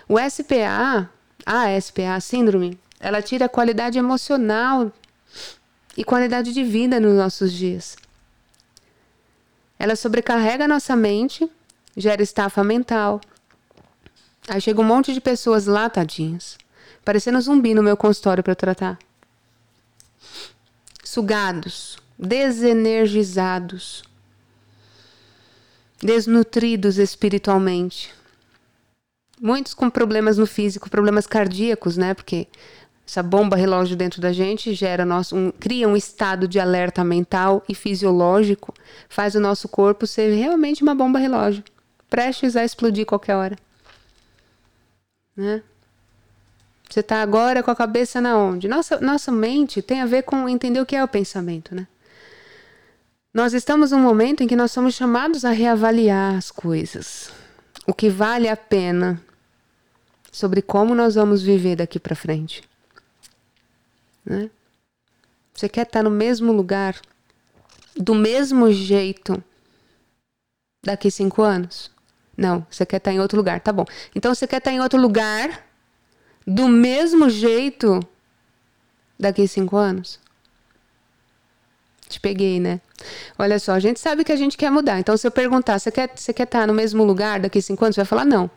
[0.08, 1.10] O SPA,
[1.44, 4.90] a SPA, a síndrome, ela tira a qualidade emocional
[5.98, 7.96] e qualidade de vida nos nossos dias.
[9.76, 11.50] Ela sobrecarrega a nossa mente,
[11.96, 13.20] gera estafa mental.
[14.48, 16.56] Aí chega um monte de pessoas lá, tadinhas,
[17.04, 18.96] parecendo zumbi no meu consultório para tratar.
[21.02, 24.04] Sugados, desenergizados,
[26.00, 28.14] desnutridos espiritualmente.
[29.40, 32.14] Muitos com problemas no físico, problemas cardíacos, né?
[32.14, 32.46] Porque
[33.08, 37.64] essa bomba relógio dentro da gente gera nosso, um, cria um estado de alerta mental
[37.66, 38.74] e fisiológico,
[39.08, 41.64] faz o nosso corpo ser realmente uma bomba relógio,
[42.10, 43.56] prestes a explodir qualquer hora.
[45.34, 45.62] Né?
[46.86, 48.68] Você está agora com a cabeça na onde?
[48.68, 51.86] Nossa, nossa mente tem a ver com entender o que é o pensamento, né?
[53.32, 57.30] Nós estamos num momento em que nós somos chamados a reavaliar as coisas.
[57.86, 59.22] O que vale a pena
[60.30, 62.68] sobre como nós vamos viver daqui para frente.
[64.28, 64.50] Né?
[65.54, 67.00] Você quer estar no mesmo lugar,
[67.96, 69.42] do mesmo jeito,
[70.84, 71.90] daqui cinco anos?
[72.36, 73.86] Não, você quer estar em outro lugar, tá bom.
[74.14, 75.66] Então você quer estar em outro lugar,
[76.46, 78.00] do mesmo jeito,
[79.18, 80.20] daqui cinco anos?
[82.08, 82.80] Te peguei, né?
[83.38, 84.98] Olha só, a gente sabe que a gente quer mudar.
[84.98, 87.94] Então, se eu perguntar, você quer, você quer estar no mesmo lugar daqui cinco anos?
[87.94, 88.50] Você vai falar não.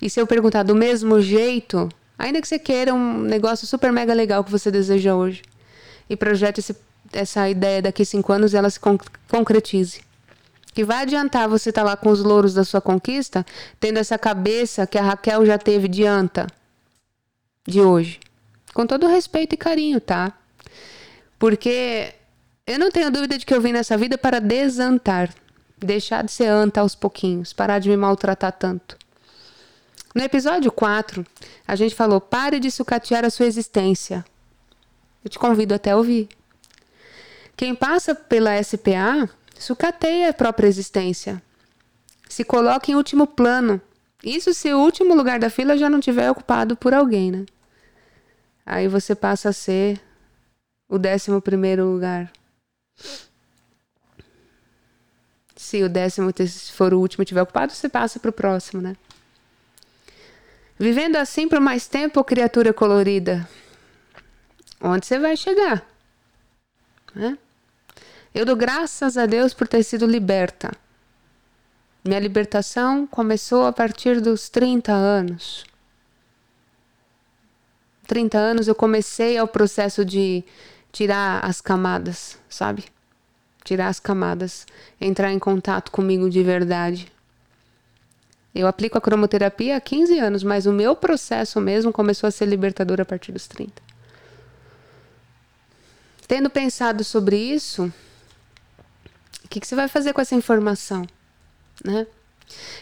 [0.00, 4.14] E se eu perguntar do mesmo jeito, ainda que você queira um negócio super mega
[4.14, 5.42] legal que você deseja hoje,
[6.08, 6.76] e projete esse,
[7.12, 8.78] essa ideia daqui cinco anos, ela se
[9.28, 10.00] concretize.
[10.74, 13.44] Que vai adiantar você estar tá lá com os louros da sua conquista,
[13.78, 16.46] tendo essa cabeça que a Raquel já teve de anta
[17.66, 18.20] de hoje.
[18.72, 20.32] Com todo respeito e carinho, tá?
[21.38, 22.14] Porque
[22.66, 25.34] eu não tenho dúvida de que eu vim nessa vida para desantar,
[25.78, 28.96] deixar de ser anta aos pouquinhos, parar de me maltratar tanto.
[30.14, 31.24] No episódio 4,
[31.66, 34.24] a gente falou: pare de sucatear a sua existência.
[35.24, 36.28] Eu te convido até a ouvir.
[37.56, 41.42] Quem passa pela SPA sucateia a própria existência.
[42.28, 43.80] Se coloca em último plano.
[44.22, 47.46] Isso se o último lugar da fila já não tiver ocupado por alguém, né?
[48.64, 50.00] Aí você passa a ser
[50.88, 52.30] o décimo primeiro lugar.
[55.56, 56.30] Se o décimo
[56.72, 58.96] for o último tiver ocupado, você passa para o próximo, né?
[60.78, 63.48] Vivendo assim por mais tempo, criatura colorida,
[64.80, 65.86] onde você vai chegar?
[67.14, 67.38] Né?
[68.34, 70.72] Eu dou graças a Deus por ter sido liberta.
[72.04, 75.64] Minha libertação começou a partir dos 30 anos.
[78.06, 80.42] 30 anos eu comecei ao processo de
[80.90, 82.86] tirar as camadas, sabe?
[83.62, 84.66] Tirar as camadas,
[85.00, 87.11] entrar em contato comigo de verdade.
[88.54, 92.46] Eu aplico a cromoterapia há 15 anos, mas o meu processo mesmo começou a ser
[92.46, 93.72] libertador a partir dos 30.
[96.28, 97.92] Tendo pensado sobre isso,
[99.44, 101.06] o que, que você vai fazer com essa informação?
[101.84, 102.06] Né?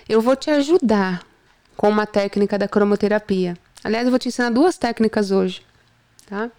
[0.08, 1.24] Eu vou te ajudar
[1.76, 3.56] com uma técnica da cromoterapia.
[3.82, 5.62] Aliás, eu vou te ensinar duas técnicas hoje,
[6.26, 6.50] tá?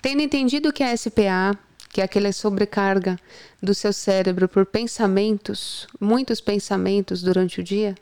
[0.00, 1.58] Tendo entendido que é SPA,
[1.88, 3.18] que é aquela sobrecarga
[3.60, 7.96] do seu cérebro por pensamentos, muitos pensamentos durante o dia,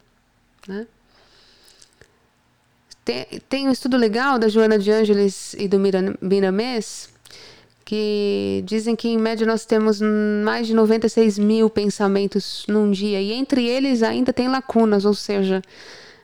[0.69, 0.87] né?
[3.05, 5.79] Tem, tem um estudo legal da Joana de Ângeles e do
[6.21, 7.09] Miramês
[7.87, 10.01] que dizem que em média nós temos
[10.45, 15.63] mais de 96 mil pensamentos num dia e entre eles ainda tem lacunas, ou seja,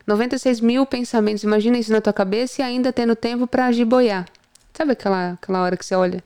[0.04, 1.44] 96 mil pensamentos.
[1.44, 4.26] Imagina isso na tua cabeça e ainda tendo tempo para boiar.
[4.74, 6.22] Sabe aquela, aquela hora que você olha,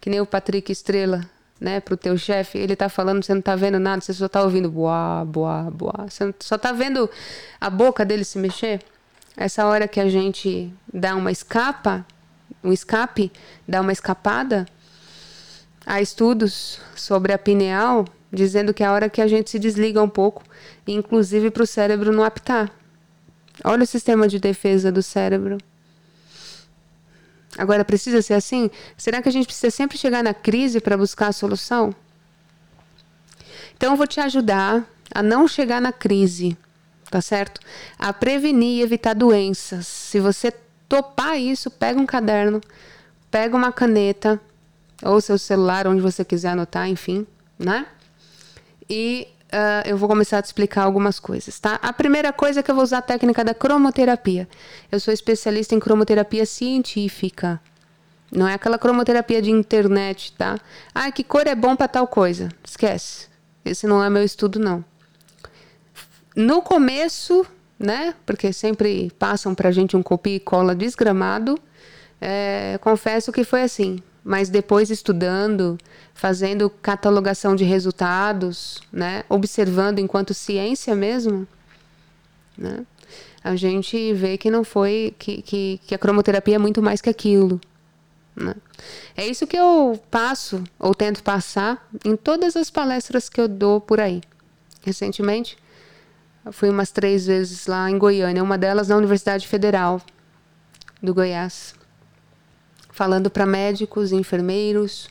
[0.00, 1.20] que nem o Patrick Estrela
[1.60, 4.42] né, pro teu chefe, ele tá falando, você não tá vendo nada, você só tá
[4.42, 6.06] ouvindo boa, boa, boa.
[6.08, 7.08] Você só tá vendo
[7.60, 8.80] a boca dele se mexer.
[9.36, 12.04] Essa hora que a gente dá uma escapa,
[12.64, 13.30] um escape,
[13.68, 14.66] dá uma escapada,
[15.84, 20.02] há estudos sobre a pineal dizendo que é a hora que a gente se desliga
[20.02, 20.42] um pouco,
[20.86, 22.70] inclusive para o cérebro não apitar.
[23.64, 25.58] Olha o sistema de defesa do cérebro.
[27.58, 28.70] Agora, precisa ser assim?
[28.96, 31.94] Será que a gente precisa sempre chegar na crise para buscar a solução?
[33.76, 36.56] Então, eu vou te ajudar a não chegar na crise,
[37.10, 37.60] tá certo?
[37.98, 39.86] A prevenir e evitar doenças.
[39.86, 40.52] Se você
[40.88, 42.60] topar isso, pega um caderno,
[43.30, 44.40] pega uma caneta,
[45.02, 47.26] ou seu celular, onde você quiser anotar, enfim,
[47.58, 47.86] né?
[48.88, 51.78] E uh, eu vou começar a te explicar algumas coisas, tá?
[51.82, 54.48] A primeira coisa é que eu vou usar a técnica da cromoterapia.
[54.90, 57.60] Eu sou especialista em cromoterapia científica.
[58.32, 60.58] Não é aquela cromoterapia de internet, tá?
[60.94, 62.48] Ah, que cor é bom para tal coisa.
[62.64, 63.28] Esquece.
[63.64, 64.84] Esse não é meu estudo, não.
[66.36, 67.44] No começo,
[67.78, 68.14] né?
[68.24, 71.58] Porque sempre passam pra gente um copia e cola desgramado.
[72.20, 74.00] É, confesso que foi assim.
[74.22, 75.78] Mas depois estudando,
[76.14, 79.24] fazendo catalogação de resultados, né?
[79.28, 81.46] observando enquanto ciência mesmo,
[82.56, 82.84] né?
[83.42, 87.08] a gente vê que não foi que, que, que a cromoterapia é muito mais que
[87.08, 87.60] aquilo.
[88.36, 88.54] Né?
[89.16, 93.80] É isso que eu passo ou tento passar em todas as palestras que eu dou
[93.80, 94.20] por aí.
[94.82, 95.56] Recentemente,
[96.52, 100.00] fui umas três vezes lá em Goiânia, uma delas na Universidade Federal
[101.02, 101.74] do Goiás,
[103.00, 105.08] falando para médicos, enfermeiros,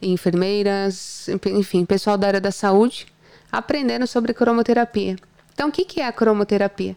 [0.00, 3.06] enfermeiras, enfim, pessoal da área da saúde,
[3.52, 5.14] aprendendo sobre cromoterapia.
[5.52, 6.96] Então, o que, que é a cromoterapia?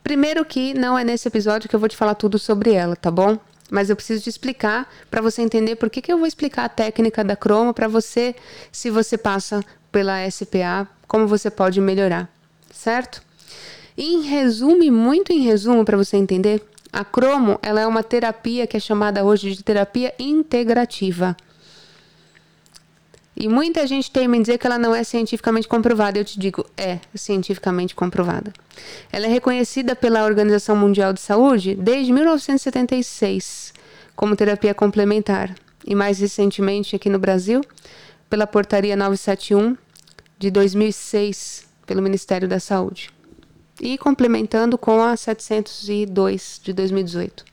[0.00, 3.10] Primeiro que não é nesse episódio que eu vou te falar tudo sobre ela, tá
[3.10, 3.36] bom?
[3.68, 6.68] Mas eu preciso te explicar para você entender por que, que eu vou explicar a
[6.68, 8.36] técnica da cromo para você,
[8.70, 9.60] se você passa
[9.90, 12.32] pela SPA, como você pode melhorar,
[12.70, 13.20] certo?
[13.96, 16.62] em resumo, muito em resumo, para você entender,
[16.94, 21.36] a cromo ela é uma terapia que é chamada hoje de terapia integrativa.
[23.36, 26.16] E muita gente teme em dizer que ela não é cientificamente comprovada.
[26.20, 28.52] Eu te digo, é cientificamente comprovada.
[29.10, 33.74] Ela é reconhecida pela Organização Mundial de Saúde desde 1976
[34.14, 35.52] como terapia complementar.
[35.84, 37.60] E mais recentemente aqui no Brasil,
[38.30, 39.76] pela Portaria 971
[40.38, 43.13] de 2006, pelo Ministério da Saúde.
[43.80, 47.44] E complementando com a 702 de 2018.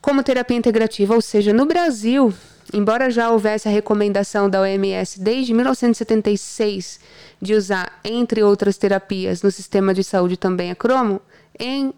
[0.00, 2.32] Como terapia integrativa, ou seja, no Brasil,
[2.72, 6.98] Embora já houvesse a recomendação da OMS desde 1976
[7.40, 11.20] de usar, entre outras terapias, no sistema de saúde também a cromo,
[11.58, 11.94] em, uh,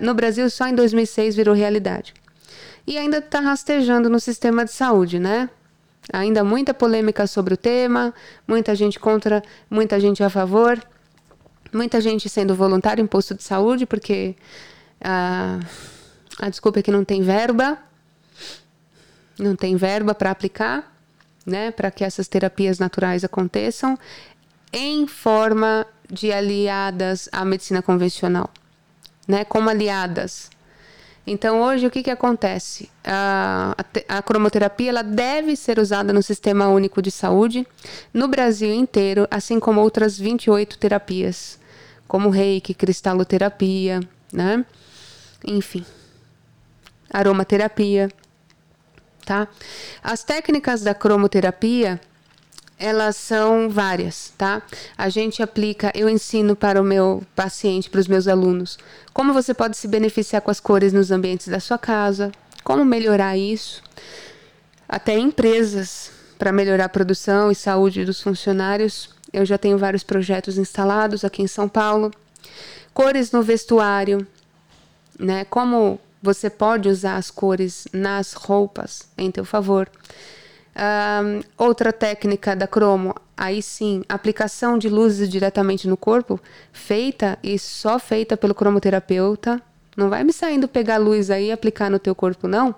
[0.00, 2.14] no Brasil só em 2006 virou realidade.
[2.86, 5.50] E ainda está rastejando no sistema de saúde, né?
[6.12, 8.14] Ainda muita polêmica sobre o tema,
[8.46, 10.80] muita gente contra, muita gente a favor,
[11.72, 14.34] muita gente sendo voluntário em posto de saúde, porque
[15.00, 15.64] uh,
[16.38, 17.78] a desculpa é que não tem verba,
[19.38, 20.94] não tem verba para aplicar,
[21.46, 23.98] né, para que essas terapias naturais aconteçam
[24.72, 28.50] em forma de aliadas à medicina convencional,
[29.26, 30.50] né, como aliadas.
[31.26, 32.90] Então hoje o que, que acontece?
[33.04, 33.76] A,
[34.08, 37.64] a, a, cromoterapia ela deve ser usada no Sistema Único de Saúde
[38.12, 41.59] no Brasil inteiro, assim como outras 28 terapias,
[42.10, 44.00] como reiki, cristaloterapia,
[44.32, 44.64] né?
[45.46, 45.86] Enfim,
[47.08, 48.08] aromaterapia
[49.30, 49.46] tá?
[50.02, 52.00] As técnicas da cromoterapia,
[52.76, 54.60] elas são várias, tá?
[54.98, 58.76] A gente aplica, eu ensino para o meu paciente, para os meus alunos,
[59.14, 62.32] como você pode se beneficiar com as cores nos ambientes da sua casa,
[62.64, 63.84] como melhorar isso,
[64.88, 69.10] até empresas para melhorar a produção e saúde dos funcionários.
[69.32, 72.10] Eu já tenho vários projetos instalados aqui em São Paulo.
[72.92, 74.26] Cores no vestuário,
[75.18, 75.44] né?
[75.44, 79.88] Como você pode usar as cores nas roupas em teu favor.
[80.76, 86.38] Um, outra técnica da cromo, aí sim, aplicação de luzes diretamente no corpo,
[86.72, 89.60] feita e só feita pelo cromoterapeuta.
[90.00, 92.74] Não vai me saindo pegar luz aí e aplicar no teu corpo, não,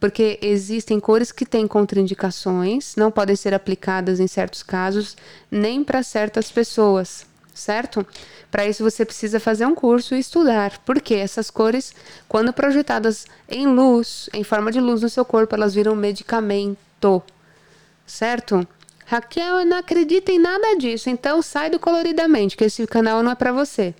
[0.00, 5.16] porque existem cores que têm contraindicações, não podem ser aplicadas em certos casos,
[5.48, 8.04] nem para certas pessoas, certo?
[8.50, 11.94] Para isso você precisa fazer um curso e estudar, porque essas cores,
[12.26, 17.22] quando projetadas em luz, em forma de luz no seu corpo, elas viram medicamento,
[18.04, 18.66] certo?
[19.04, 23.30] Raquel, eu não acredito em nada disso, então sai do coloridamente, que esse canal não
[23.30, 23.94] é para você.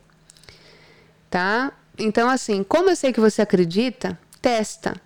[1.31, 1.73] Tá?
[1.99, 5.01] Então assim, como eu sei que você acredita, testa.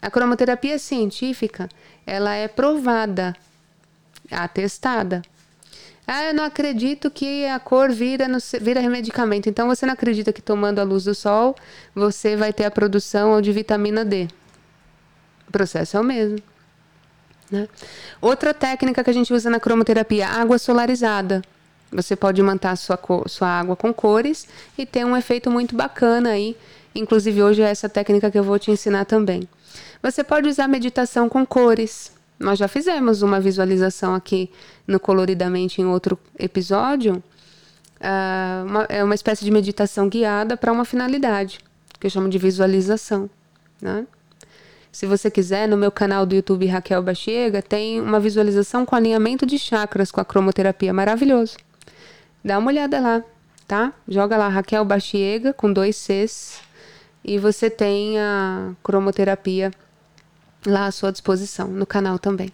[0.00, 1.68] A cromoterapia científica,
[2.06, 3.36] ela é provada
[4.30, 5.22] atestada.
[6.06, 9.48] Ah, eu não acredito que a cor vira, no, vira medicamento.
[9.48, 11.54] Então você não acredita que tomando a luz do sol
[11.94, 14.28] você vai ter a produção de vitamina D.
[15.48, 16.38] O processo é o mesmo.
[17.50, 17.68] Né?
[18.20, 21.42] Outra técnica que a gente usa na cromoterapia, água solarizada.
[21.92, 26.56] Você pode manter sua, sua água com cores e ter um efeito muito bacana aí.
[26.94, 29.48] Inclusive, hoje é essa técnica que eu vou te ensinar também.
[30.02, 32.12] Você pode usar meditação com cores.
[32.38, 34.50] Nós já fizemos uma visualização aqui
[34.86, 37.22] no Coloridamente em outro episódio.
[38.00, 41.60] Uh, uma, é uma espécie de meditação guiada para uma finalidade,
[42.00, 43.30] que eu chamo de visualização.
[43.80, 44.04] Né?
[44.90, 49.46] Se você quiser, no meu canal do YouTube Raquel Bachiega, tem uma visualização com alinhamento
[49.46, 51.56] de chakras com a cromoterapia maravilhoso.
[52.44, 53.22] Dá uma olhada lá,
[53.66, 53.92] tá?
[54.08, 56.60] Joga lá Raquel Bachiega com dois Cs
[57.24, 59.70] e você tem a cromoterapia
[60.66, 62.50] lá à sua disposição no canal também.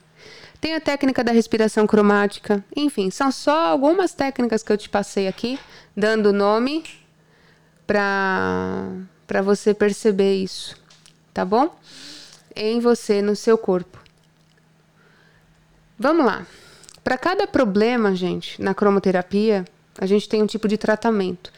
[0.60, 5.28] Tem a técnica da respiração cromática, enfim, são só algumas técnicas que eu te passei
[5.28, 5.58] aqui,
[5.96, 6.84] dando nome
[7.86, 8.88] para
[9.26, 10.74] para você perceber isso,
[11.34, 11.76] tá bom?
[12.58, 13.98] em você, no seu corpo.
[15.96, 16.44] Vamos lá.
[17.04, 19.64] Para cada problema, gente, na cromoterapia,
[19.98, 21.52] a gente tem um tipo de tratamento.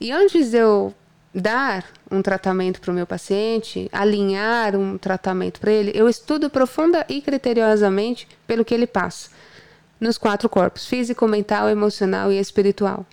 [0.00, 0.94] E antes de eu
[1.34, 7.04] dar um tratamento para o meu paciente, alinhar um tratamento para ele, eu estudo profunda
[7.08, 9.30] e criteriosamente pelo que ele passa
[10.00, 13.06] nos quatro corpos: físico, mental, emocional e espiritual.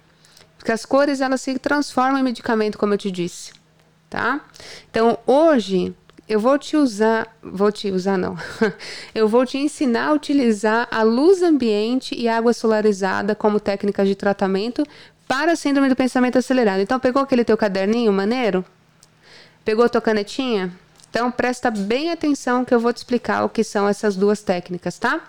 [0.58, 3.54] Porque as cores elas se transformam em medicamento, como eu te disse,
[4.10, 4.42] tá?
[4.90, 5.96] Então, hoje
[6.28, 8.38] eu vou te usar, vou te usar não.
[9.16, 14.16] eu vou te ensinar a utilizar a luz ambiente e água solarizada como técnicas de
[14.16, 14.86] tratamento
[15.28, 16.82] para a síndrome do pensamento acelerado.
[16.82, 18.66] Então pegou aquele teu caderninho maneiro?
[19.64, 20.72] Pegou tua canetinha?
[21.10, 25.00] Então presta bem atenção que eu vou te explicar o que são essas duas técnicas,
[25.00, 25.22] tá?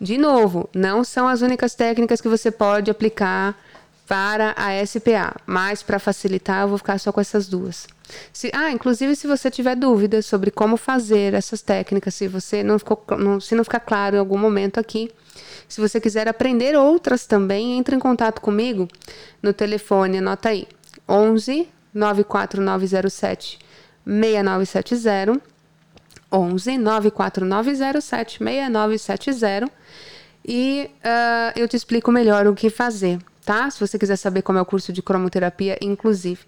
[0.00, 3.56] De novo, não são as únicas técnicas que você pode aplicar
[4.06, 7.86] para a SPA, mas para facilitar eu vou ficar só com essas duas.
[8.32, 12.78] Se, ah, inclusive se você tiver dúvidas sobre como fazer essas técnicas, se você não
[12.78, 15.10] ficou, não, se não ficar claro em algum momento aqui,
[15.68, 18.86] se você quiser aprender outras também, entre em contato comigo
[19.42, 20.68] no telefone, anota aí,
[21.08, 23.58] 11 94907
[24.04, 25.40] 6970
[26.30, 29.70] 11 94907 6970
[30.48, 33.70] e uh, eu te explico melhor o que fazer tá?
[33.70, 36.40] Se você quiser saber como é o curso de cromoterapia, inclusive.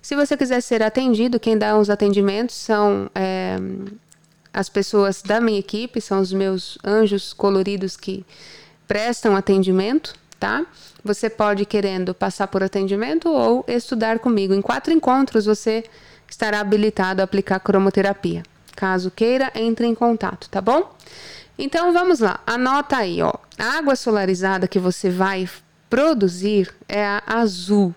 [0.00, 3.56] Se você quiser ser atendido, quem dá os atendimentos são é,
[4.52, 8.24] as pessoas da minha equipe, são os meus anjos coloridos que
[8.86, 10.64] prestam atendimento, tá?
[11.04, 14.54] Você pode querendo passar por atendimento ou estudar comigo.
[14.54, 15.84] Em quatro encontros você
[16.28, 18.42] estará habilitado a aplicar cromoterapia.
[18.74, 20.90] Caso queira, entre em contato, tá bom?
[21.58, 23.34] Então vamos lá, anota aí, ó.
[23.58, 25.46] A água solarizada que você vai
[25.88, 27.94] produzir é a azul,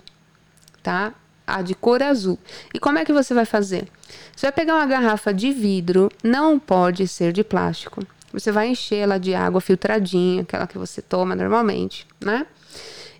[0.82, 1.14] tá?
[1.46, 2.40] A de cor azul.
[2.74, 3.88] E como é que você vai fazer?
[4.36, 8.06] Você vai pegar uma garrafa de vidro, não pode ser de plástico.
[8.32, 12.46] Você vai encher ela de água filtradinha, aquela que você toma normalmente, né?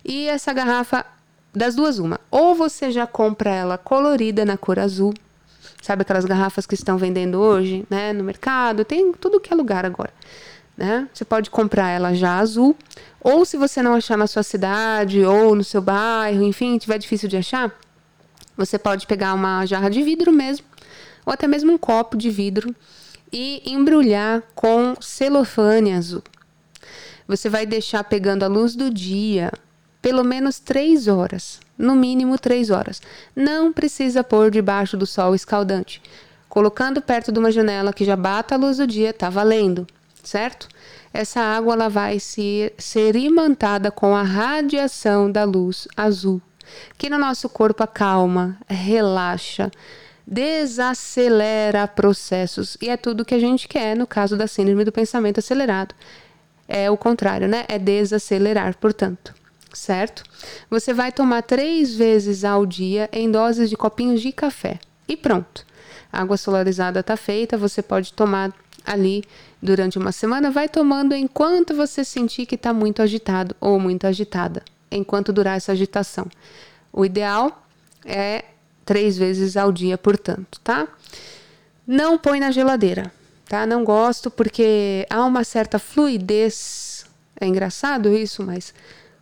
[0.04, 1.04] E essa garrafa,
[1.54, 2.18] das duas, uma.
[2.30, 5.12] Ou você já compra ela colorida na cor azul,
[5.82, 8.84] sabe aquelas garrafas que estão vendendo hoje, né, no mercado?
[8.84, 10.12] Tem tudo que é lugar agora
[10.76, 11.08] né?
[11.12, 12.76] Você pode comprar ela já azul,
[13.20, 17.28] ou se você não achar na sua cidade ou no seu bairro, enfim, tiver difícil
[17.28, 17.72] de achar,
[18.56, 20.66] você pode pegar uma jarra de vidro mesmo,
[21.24, 22.74] ou até mesmo um copo de vidro
[23.32, 26.22] e embrulhar com celofane azul.
[27.26, 29.52] Você vai deixar pegando a luz do dia
[30.02, 33.00] pelo menos três horas, no mínimo três horas.
[33.36, 36.02] Não precisa pôr debaixo do sol escaldante.
[36.48, 39.86] Colocando perto de uma janela que já bata a luz do dia, tá valendo
[40.22, 40.68] certo?
[41.12, 46.40] Essa água ela vai se, ser imantada com a radiação da luz azul,
[46.96, 49.70] que no nosso corpo acalma, relaxa,
[50.26, 55.38] desacelera processos e é tudo que a gente quer no caso da síndrome do pensamento
[55.38, 55.94] acelerado.
[56.68, 57.64] É o contrário, né?
[57.68, 59.34] É desacelerar, portanto.
[59.74, 60.22] Certo?
[60.70, 64.78] Você vai tomar três vezes ao dia em doses de copinhos de café.
[65.08, 65.66] E pronto.
[66.12, 68.52] A água solarizada está feita, você pode tomar
[68.84, 69.24] ali
[69.60, 74.62] durante uma semana, vai tomando enquanto você sentir que está muito agitado ou muito agitada,
[74.90, 76.26] enquanto durar essa agitação.
[76.92, 77.64] O ideal
[78.04, 78.44] é
[78.84, 80.88] três vezes ao dia, portanto, tá?
[81.86, 83.12] Não põe na geladeira,
[83.48, 83.66] tá?
[83.66, 87.06] Não gosto porque há uma certa fluidez.
[87.40, 88.74] É engraçado isso, mas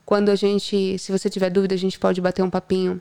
[0.05, 3.01] quando a gente, se você tiver dúvida, a gente pode bater um papinho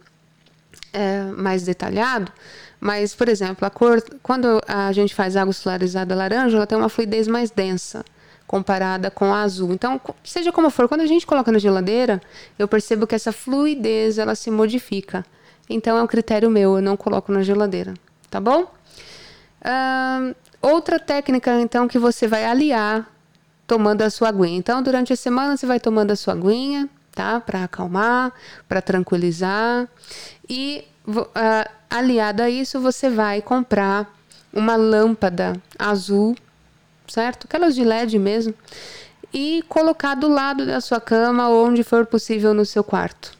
[0.93, 2.31] é, mais detalhado.
[2.79, 6.89] Mas, por exemplo, a cor, quando a gente faz água solarizada laranja, ela tem uma
[6.89, 8.03] fluidez mais densa.
[8.49, 9.71] comparada com a azul.
[9.73, 12.19] Então, seja como for, quando a gente coloca na geladeira,
[12.57, 15.23] eu percebo que essa fluidez ela se modifica.
[15.69, 17.93] Então é um critério meu, eu não coloco na geladeira,
[18.27, 18.63] tá bom?
[19.61, 23.07] Uh, outra técnica, então, que você vai aliar
[23.67, 24.57] tomando a sua aguinha.
[24.57, 27.39] Então, durante a semana você vai tomando a sua aguinha, tá?
[27.39, 28.33] Para acalmar,
[28.67, 29.87] para tranquilizar.
[30.49, 34.13] E uh, aliado a isso, você vai comprar
[34.53, 36.35] uma lâmpada azul,
[37.07, 37.45] certo?
[37.45, 38.53] Aquelas de LED mesmo.
[39.33, 43.37] E colocar do lado da sua cama, onde for possível no seu quarto.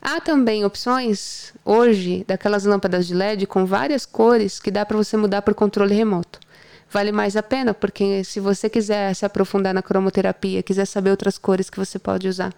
[0.00, 5.16] Há também opções hoje daquelas lâmpadas de LED com várias cores que dá para você
[5.16, 6.38] mudar por controle remoto.
[6.90, 11.36] Vale mais a pena, porque se você quiser se aprofundar na cromoterapia, quiser saber outras
[11.36, 12.54] cores que você pode usar,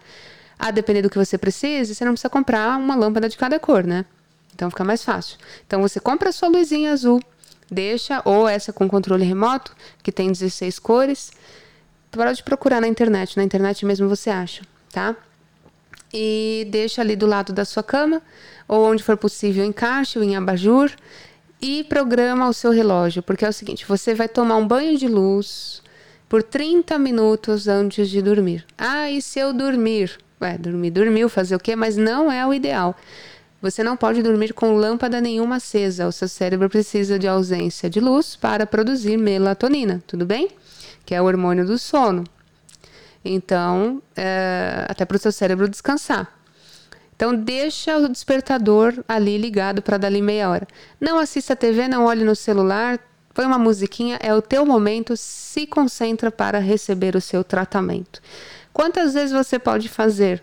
[0.57, 3.83] a depender do que você precise, você não precisa comprar uma lâmpada de cada cor,
[3.83, 4.05] né?
[4.53, 5.37] Então fica mais fácil.
[5.65, 7.21] Então você compra a sua luzinha azul,
[7.69, 11.31] deixa, ou essa com controle remoto, que tem 16 cores.
[12.11, 15.15] Pode procurar na internet, na internet mesmo você acha, tá?
[16.13, 18.21] e deixa ali do lado da sua cama,
[18.67, 20.91] ou onde for possível, encaixe em abajur
[21.61, 25.07] e programa o seu relógio, porque é o seguinte: você vai tomar um banho de
[25.07, 25.81] luz
[26.27, 28.65] por 30 minutos antes de dormir.
[28.77, 30.17] Ah, e se eu dormir?
[30.41, 31.75] Ué, dormir, dormiu, fazer o quê?
[31.75, 32.95] Mas não é o ideal.
[33.61, 36.07] Você não pode dormir com lâmpada nenhuma acesa.
[36.07, 40.49] O seu cérebro precisa de ausência de luz para produzir melatonina, tudo bem?
[41.05, 42.23] Que é o hormônio do sono.
[43.23, 46.39] Então, é, até para o seu cérebro descansar.
[47.15, 50.65] Então, deixa o despertador ali ligado para dali meia hora.
[51.01, 52.97] Não assista a TV, não olhe no celular,
[53.33, 58.21] põe uma musiquinha, é o teu momento, se concentra para receber o seu tratamento.
[58.71, 60.41] Quantas vezes você pode fazer?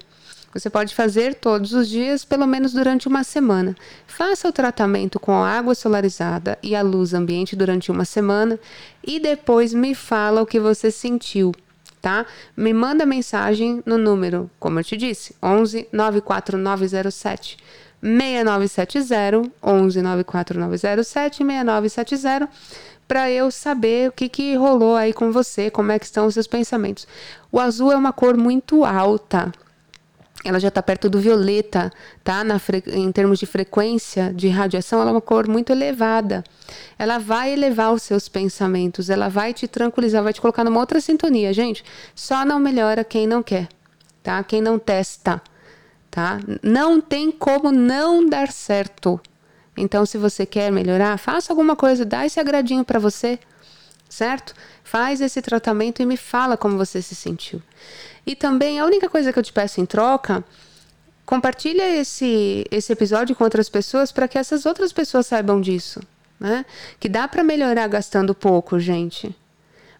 [0.59, 3.77] Você pode fazer todos os dias, pelo menos durante uma semana.
[4.07, 8.59] Faça o tratamento com água solarizada e a luz ambiente durante uma semana
[9.07, 11.53] e depois me fala o que você sentiu
[12.01, 12.25] tá?
[12.57, 17.57] Me manda mensagem no número, como eu te disse, 11 94907
[18.01, 22.49] 6970 11 94907 6970
[23.09, 26.35] para eu saber o que, que rolou aí com você, como é que estão os
[26.35, 27.09] seus pensamentos.
[27.51, 29.53] O azul é uma cor muito alta,
[30.49, 31.92] ela já está perto do violeta,
[32.22, 32.44] tá?
[32.44, 32.61] Na
[32.92, 36.44] em termos de frequência de radiação, ela é uma cor muito elevada.
[36.99, 41.01] Ela vai elevar os seus pensamentos, ela vai te tranquilizar, vai te colocar numa outra
[41.01, 41.84] sintonia, gente.
[42.14, 43.68] Só não melhora quem não quer,
[44.22, 44.42] tá?
[44.44, 45.42] Quem não testa,
[46.11, 46.40] tá?
[46.62, 49.20] Não tem como não dar certo.
[49.76, 53.38] Então, se você quer melhorar, faça alguma coisa, dá esse agradinho para você,
[54.09, 54.55] certo?
[54.82, 57.61] Faz esse tratamento e me fala como você se sentiu.
[58.27, 60.45] E também a única coisa que eu te peço em troca,
[61.24, 66.01] compartilha esse, esse episódio com outras pessoas para que essas outras pessoas saibam disso,
[66.39, 66.66] né?
[66.99, 69.35] Que dá para melhorar gastando pouco, gente.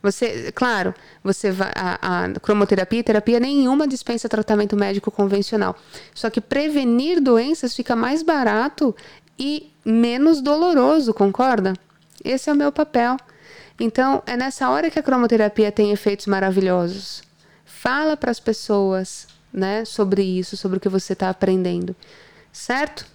[0.03, 5.77] Você, claro, você vai, a, a cromoterapia e terapia nenhuma dispensa tratamento médico convencional.
[6.15, 8.95] Só que prevenir doenças fica mais barato
[9.39, 11.75] e menos doloroso, concorda?
[12.25, 13.17] Esse é o meu papel.
[13.81, 17.26] Então, é nessa hora que a cromoterapia tem efeitos maravilhosos
[17.87, 21.95] fala para as pessoas, né, sobre isso, sobre o que você está aprendendo,
[22.53, 23.07] certo?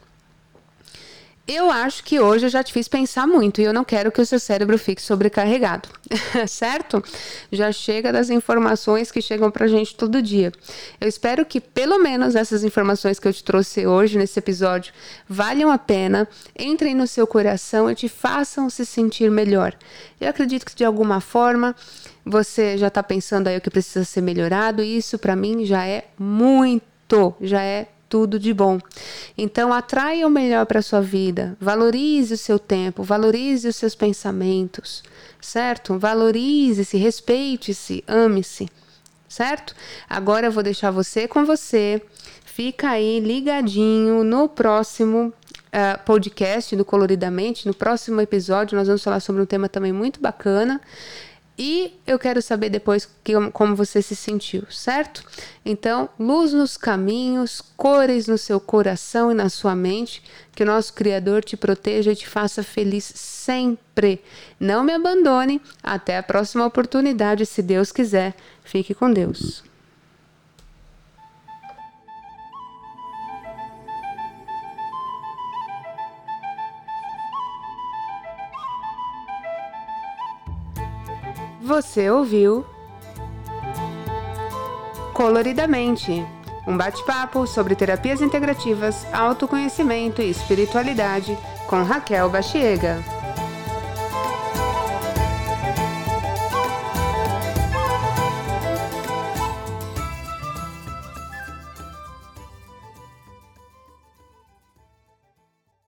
[1.48, 4.22] Eu acho que hoje eu já te fiz pensar muito e eu não quero que
[4.22, 5.89] o seu cérebro fique sobrecarregado,
[6.48, 7.04] certo?
[7.52, 10.52] Já chega das informações que chegam pra gente todo dia.
[11.00, 14.94] Eu espero que pelo menos essas informações que eu te trouxe hoje nesse episódio
[15.28, 16.28] valham a pena,
[16.58, 19.76] entrem no seu coração e te façam se sentir melhor.
[20.20, 21.76] Eu acredito que de alguma forma
[22.24, 25.86] você já está pensando aí o que precisa ser melhorado, e isso para mim já
[25.86, 28.78] é muito, já é tudo de bom.
[29.38, 33.95] Então, atraia o melhor para a sua vida, valorize o seu tempo, valorize os seus
[33.95, 35.01] pensamentos,
[35.39, 35.97] certo?
[35.97, 38.68] Valorize-se, respeite-se, ame-se,
[39.30, 39.74] certo?
[40.09, 42.01] Agora eu vou deixar você com você.
[42.43, 45.34] Fica aí ligadinho no próximo
[45.72, 47.66] Uh, podcast do Coloridamente.
[47.66, 50.82] No próximo episódio, nós vamos falar sobre um tema também muito bacana.
[51.64, 55.24] E eu quero saber depois que, como você se sentiu, certo?
[55.64, 60.24] Então, luz nos caminhos, cores no seu coração e na sua mente,
[60.55, 64.24] que o nosso Criador te proteja e te faça feliz sempre.
[64.59, 65.62] Não me abandone.
[65.84, 68.34] Até a próxima oportunidade, se Deus quiser.
[68.64, 69.64] Fique com Deus.
[81.72, 82.65] Você ouviu
[85.13, 86.11] Coloridamente
[86.67, 93.01] um bate-papo sobre terapias integrativas, autoconhecimento e espiritualidade com Raquel Bachiega.